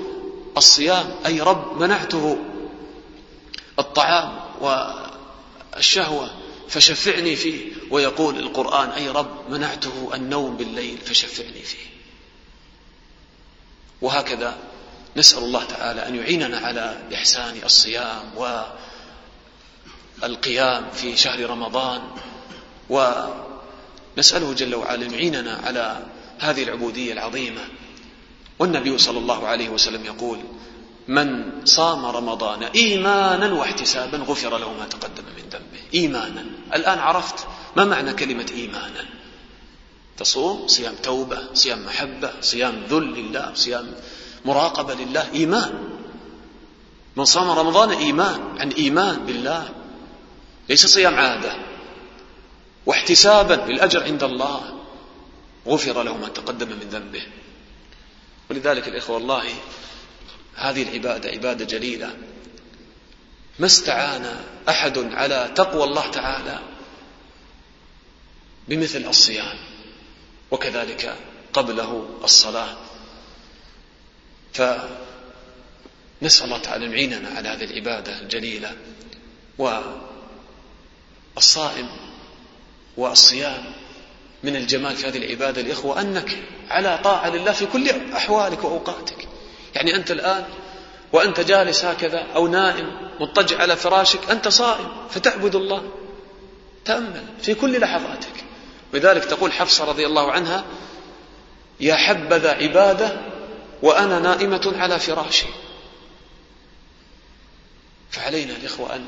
الصيام 0.57 1.15
أي 1.25 1.41
رب 1.41 1.81
منعته 1.81 2.37
الطعام 3.79 4.39
والشهوة 4.61 6.31
فشفعني 6.69 7.35
فيه. 7.35 7.71
ويقول 7.91 8.39
القرآن 8.39 8.89
أي 8.89 9.09
رب 9.09 9.49
منعته 9.49 10.11
النوم 10.13 10.57
بالليل 10.57 10.97
فشفعني 10.97 11.61
فيه. 11.61 11.87
وهكذا 14.01 14.57
نسأل 15.17 15.43
الله 15.43 15.63
تعالى 15.63 16.07
أن 16.07 16.15
يعيننا 16.15 16.57
على 16.57 16.99
إحسان 17.13 17.61
الصيام 17.63 18.31
والقيام 20.21 20.89
في 20.93 21.17
شهر 21.17 21.49
رمضان. 21.49 22.01
ونسأله 22.89 24.53
جل 24.53 24.75
وعلا 24.75 25.05
أن 25.05 25.13
يعيننا 25.13 25.61
على 25.63 26.05
هذه 26.39 26.63
العبودية 26.63 27.13
العظيمة. 27.13 27.61
والنبي 28.59 28.97
صلى 28.97 29.19
الله 29.19 29.47
عليه 29.47 29.69
وسلم 29.69 30.05
يقول 30.05 30.39
من 31.07 31.51
صام 31.65 32.05
رمضان 32.05 32.63
إيمانا 32.63 33.53
واحتسابا 33.53 34.17
غفر 34.17 34.57
له 34.57 34.73
ما 34.73 34.85
تقدم 34.85 35.23
من 35.37 35.49
ذنبه. 35.51 35.79
إيمانا. 35.93 36.45
الآن 36.73 36.99
عرفت 36.99 37.47
ما 37.75 37.85
معنى 37.85 38.13
كلمة 38.13 38.45
إيمانا؟ 38.55 39.05
تصوم 40.17 40.67
صيام 40.67 40.95
توبة 41.03 41.53
صيام 41.53 41.85
محبة 41.85 42.31
صيام 42.41 42.83
ذل 42.89 43.03
لله 43.03 43.51
صيام 43.53 43.91
مراقبة 44.45 44.93
لله. 44.93 45.31
إيمان. 45.33 45.89
من 47.15 47.25
صام 47.25 47.49
رمضان 47.49 47.91
إيمان. 47.91 48.57
عن 48.59 48.71
إيمان 48.71 49.25
بالله. 49.25 49.69
ليس 50.69 50.85
صيام 50.85 51.15
عادة. 51.15 51.55
واحتسابا 52.85 53.55
بالأجر 53.55 54.03
عند 54.03 54.23
الله. 54.23 54.61
غفر 55.67 56.03
له 56.03 56.17
ما 56.17 56.27
تقدم 56.27 56.67
من 56.67 56.87
ذنبه. 56.91 57.27
ولذلك 58.49 58.87
الإخوة 58.87 59.15
والله 59.15 59.43
هذه 60.55 60.83
العبادة 60.83 61.29
عبادة 61.29 61.65
جليلة. 61.65 62.17
ما 63.59 63.65
استعان 63.65 64.43
أحد 64.69 64.97
على 64.97 65.51
تقوى 65.55 65.83
الله 65.83 66.11
تعالى 66.11 66.59
بمثل 68.67 69.05
الصيام 69.05 69.57
وكذلك 70.51 71.15
قبله 71.53 72.19
الصلاة. 72.23 72.77
فنسأل 74.53 76.45
الله 76.45 76.57
تعالى 76.57 76.85
أن 76.85 76.91
يعيننا 76.91 77.29
على 77.29 77.49
هذه 77.49 77.63
العبادة 77.63 78.21
الجليلة 78.21 78.75
والصائم 81.35 81.89
والصيام 82.97 83.63
من 84.43 84.55
الجمال 84.55 84.95
في 84.95 85.07
هذه 85.07 85.17
العبادة 85.17 85.61
الإخوة 85.61 86.01
أنك 86.01 86.37
على 86.69 86.99
طاعة 87.03 87.29
لله 87.29 87.51
في 87.51 87.65
كل 87.65 87.89
أحوالك 88.15 88.63
وأوقاتك. 88.63 89.27
يعني 89.75 89.95
أنت 89.95 90.11
الآن 90.11 90.45
وأنت 91.13 91.39
جالس 91.39 91.85
هكذا 91.85 92.25
أو 92.35 92.47
نائم 92.47 93.09
مضطجع 93.19 93.57
على 93.61 93.75
فراشك 93.75 94.31
أنت 94.31 94.47
صائم 94.47 95.07
فتعبد 95.09 95.55
الله. 95.55 95.91
تأمل 96.85 97.23
في 97.41 97.53
كل 97.53 97.79
لحظاتك. 97.79 98.43
ولذلك 98.93 99.25
تقول 99.25 99.51
حفصة 99.51 99.85
رضي 99.85 100.05
الله 100.05 100.31
عنها 100.31 100.65
يا 101.79 101.95
حبذا 101.95 102.51
عبادة 102.51 103.21
وأنا 103.81 104.19
نائمة 104.19 104.73
على 104.75 104.99
فراشي. 104.99 105.47
فعلينا 108.11 108.55
الإخوة 108.55 108.95
أن 108.95 109.07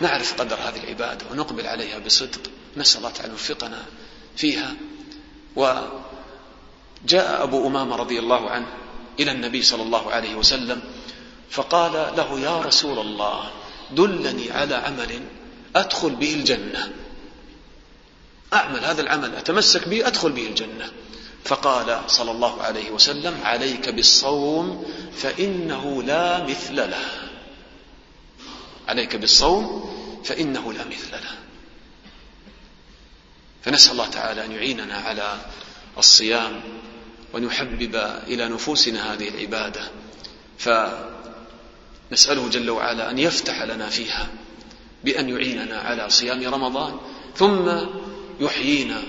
نعرف 0.00 0.40
قدر 0.40 0.56
هذه 0.56 0.84
العبادة 0.84 1.26
ونقبل 1.30 1.66
عليها 1.66 1.98
بصدق 1.98 2.40
نسأل 2.76 2.98
الله 2.98 3.10
تعالى 3.10 3.30
يوفقنا 3.32 3.82
فيها. 4.36 4.74
وجاء 5.56 7.42
أبو 7.42 7.66
أمامة 7.66 7.96
رضي 7.96 8.18
الله 8.18 8.50
عنه 8.50 8.66
إلى 9.20 9.32
النبي 9.32 9.62
صلى 9.62 9.82
الله 9.82 10.12
عليه 10.12 10.34
وسلم 10.34 10.82
فقال 11.50 12.16
له 12.16 12.40
يا 12.40 12.60
رسول 12.60 12.98
الله 12.98 13.50
دلني 13.90 14.50
على 14.50 14.74
عمل 14.74 15.20
أدخل 15.76 16.10
به 16.10 16.34
الجنة. 16.34 16.92
أعمل 18.52 18.84
هذا 18.84 19.02
العمل 19.02 19.34
أتمسك 19.34 19.88
به 19.88 20.06
أدخل 20.06 20.32
به 20.32 20.46
الجنة. 20.46 20.92
فقال 21.44 22.00
صلى 22.06 22.30
الله 22.30 22.62
عليه 22.62 22.90
وسلم 22.90 23.40
عليك 23.44 23.88
بالصوم 23.88 24.86
فإنه 25.16 26.02
لا 26.02 26.44
مثل 26.44 26.76
له. 26.76 27.30
عليك 28.88 29.16
بالصوم 29.16 29.90
فإنه 30.24 30.72
لا 30.72 30.84
مثل 30.84 31.12
له. 31.12 31.34
فنسأل 33.62 33.92
الله 33.92 34.06
تعالى 34.06 34.44
أن 34.44 34.52
يعيننا 34.52 34.94
على 34.94 35.40
الصيام 35.98 36.60
وأن 37.34 37.44
يحبب 37.44 37.96
إلى 38.26 38.48
نفوسنا 38.48 39.12
هذه 39.12 39.28
العبادة. 39.28 39.90
فنسأله 40.58 42.48
جل 42.48 42.70
وعلا 42.70 43.10
أن 43.10 43.18
يفتح 43.18 43.62
لنا 43.62 43.88
فيها 43.88 44.28
بأن 45.04 45.28
يعيننا 45.28 45.78
على 45.78 46.10
صيام 46.10 46.54
رمضان 46.54 46.96
ثم 47.36 47.72
يحيينا 48.40 49.02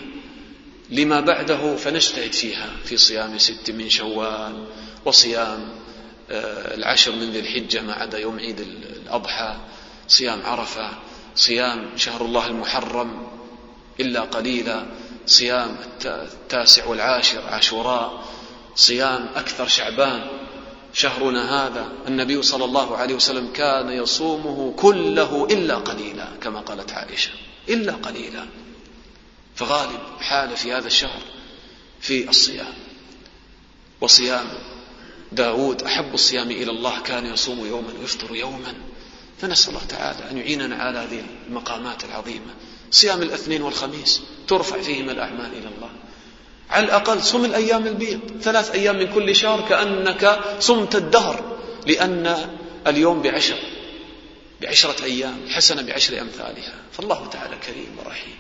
لما 0.89 1.19
بعده 1.19 1.76
فنجتهد 1.76 2.34
فيها 2.34 2.69
في 2.86 2.97
صيام 2.97 3.38
ست 3.38 3.71
من 3.71 3.89
شوال 3.89 4.67
وصيام 5.05 5.69
آه، 6.32 6.76
العشر 6.76 7.11
من 7.11 7.32
ذي 7.32 7.39
الحجة 7.39 7.82
ما 7.82 7.93
عدا 7.93 8.17
يوم 8.19 8.39
عيد 8.39 8.59
الأضحى 8.59 9.57
صيام 10.07 10.41
عرفة 10.45 10.89
صيام 11.36 11.89
شهر 11.97 12.26
الله 12.26 12.47
المحرم 12.47 13.28
إلا 13.99 14.21
قليلا. 14.21 14.86
صيام 15.26 15.78
التاسع 16.05 16.86
والعاشر 16.86 17.41
عاشوراء 17.47 18.23
صيام 18.76 19.30
أكثر 19.36 19.67
شعبان. 19.67 20.28
شهرنا 20.93 21.67
هذا 21.67 21.88
النبي 22.07 22.41
صلى 22.41 22.65
الله 22.65 22.97
عليه 22.97 23.15
وسلم 23.15 23.51
كان 23.53 23.89
يصومه 23.89 24.73
كله 24.78 25.47
إلا 25.51 25.76
قليلا 25.76 26.28
كما 26.41 26.59
قالت 26.59 26.91
عائشة 26.91 27.32
إلا 27.69 27.93
قليلا. 27.93 28.47
فغالب 29.55 29.99
حال 30.19 30.57
في 30.57 30.73
هذا 30.73 30.88
الشهر 30.88 31.21
في 32.01 32.30
الصيام. 32.30 32.73
وصيام 34.01 34.45
داود 35.32 35.84
أحب 35.84 36.13
الصيام 36.13 36.51
إلى 36.51 36.71
الله 36.71 37.01
كان 37.01 37.26
يصوم 37.26 37.65
يوما 37.65 37.93
ويفطر 37.99 38.36
يوما. 38.36 38.73
فنسأل 39.41 39.69
الله 39.69 39.86
تعالى 39.86 40.32
أن 40.32 40.38
يعيننا 40.38 40.76
على 40.76 40.99
هذه 40.99 41.23
المقامات 41.47 42.03
العظيمة. 42.03 42.53
صيام 42.91 43.21
الاثنين 43.21 43.61
والخميس 43.61 44.21
ترفع 44.47 44.81
فيهما 44.81 45.11
الأعمال 45.11 45.51
إلى 45.51 45.67
الله. 45.77 45.89
على 46.69 46.86
الأقل 46.86 47.23
صم 47.23 47.45
الأيام 47.45 47.88
البيض. 47.88 48.19
ثلاث 48.41 48.71
أيام 48.71 48.99
من 48.99 49.13
كل 49.13 49.36
شهر 49.36 49.61
كأنك 49.61 50.39
صمت 50.59 50.95
الدهر. 50.95 51.57
لأن 51.88 52.49
اليوم 52.88 53.21
بعشر. 53.21 53.57
بعشرة 54.61 55.03
أيام. 55.03 55.38
الحسنة 55.47 55.81
بعشر 55.81 56.21
أمثالها. 56.21 56.73
فالله 56.91 57.27
تعالى 57.27 57.55
كريم 57.67 57.97
ورحيم. 58.05 58.36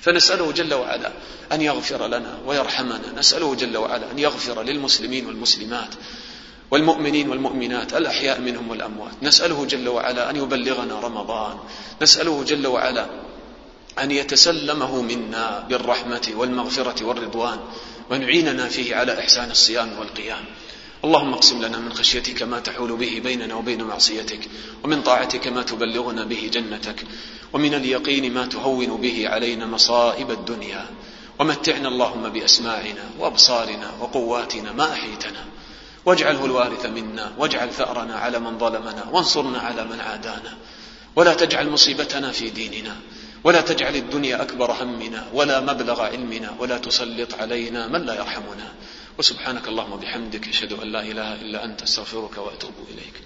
فنسأله 0.00 0.52
جل 0.52 0.74
وعلا 0.74 1.12
أن 1.52 1.62
يغفر 1.62 2.06
لنا 2.06 2.38
ويرحمنا. 2.46 3.12
نسأله 3.16 3.54
جل 3.54 3.76
وعلا 3.76 4.10
أن 4.10 4.18
يغفر 4.18 4.62
للمسلمين 4.62 5.26
والمسلمات 5.26 5.94
والمؤمنين 6.70 7.30
والمؤمنات 7.30 7.94
الأحياء 7.94 8.40
منهم 8.40 8.70
والأموات. 8.70 9.12
نسأله 9.22 9.64
جل 9.64 9.88
وعلا 9.88 10.30
أن 10.30 10.36
يبلغنا 10.36 11.00
رمضان. 11.00 11.58
نسأله 12.02 12.44
جل 12.44 12.66
وعلا 12.66 13.06
أن 13.98 14.10
يتسلمه 14.10 15.02
منا 15.02 15.66
بالرحمة 15.68 16.30
والمغفرة 16.34 17.04
والرضوان 17.04 17.58
وأن 18.10 18.22
يعيننا 18.22 18.68
فيه 18.68 18.96
على 18.96 19.18
إحسان 19.18 19.50
الصيام 19.50 19.98
والقيام. 19.98 20.44
اللهم 21.04 21.34
اقسم 21.34 21.62
لنا 21.62 21.78
من 21.78 21.92
خشيتك 21.92 22.42
ما 22.42 22.60
تحول 22.60 22.96
به 22.96 23.20
بيننا 23.24 23.54
وبين 23.54 23.82
معصيتك 23.84 24.40
ومن 24.84 25.02
طاعتك 25.02 25.46
ما 25.46 25.62
تبلغنا 25.62 26.24
به 26.24 26.50
جنتك 26.52 27.04
ومن 27.52 27.74
اليقين 27.74 28.34
ما 28.34 28.46
تهون 28.46 29.00
به 29.00 29.28
علينا 29.28 29.66
مصائب 29.66 30.30
الدنيا. 30.30 30.86
ومتعنا 31.38 31.88
اللهم 31.88 32.28
بأسماعنا 32.28 33.04
وأبصارنا 33.18 33.92
وقواتنا 34.00 34.72
ما 34.72 34.92
أحيتنا. 34.92 35.44
واجعله 36.06 36.44
الوارث 36.44 36.86
منا 36.86 37.32
واجعل 37.38 37.70
ثأرنا 37.70 38.14
على 38.14 38.38
من 38.38 38.58
ظلمنا 38.58 39.08
وانصرنا 39.12 39.58
على 39.58 39.84
من 39.84 40.00
عادانا. 40.00 40.56
ولا 41.16 41.34
تجعل 41.34 41.70
مصيبتنا 41.70 42.30
في 42.30 42.50
ديننا. 42.50 42.96
ولا 43.44 43.60
تجعل 43.60 43.96
الدنيا 43.96 44.42
أكبر 44.42 44.72
همنا 44.72 45.28
ولا 45.32 45.60
مبلغ 45.60 46.02
علمنا 46.02 46.56
ولا 46.58 46.78
تسلط 46.78 47.34
علينا 47.34 47.88
من 47.88 48.02
لا 48.02 48.14
يرحمنا. 48.14 48.68
وسبحانك 49.18 49.68
اللهم 49.68 49.92
وبحمدك 49.92 50.48
أشهد 50.48 50.72
أن 50.72 50.88
لا 50.92 51.02
إله 51.02 51.34
إلا 51.34 51.64
أنت 51.64 51.82
أستغفرك 51.82 52.38
وأتوب 52.38 52.74
إليك. 52.90 53.24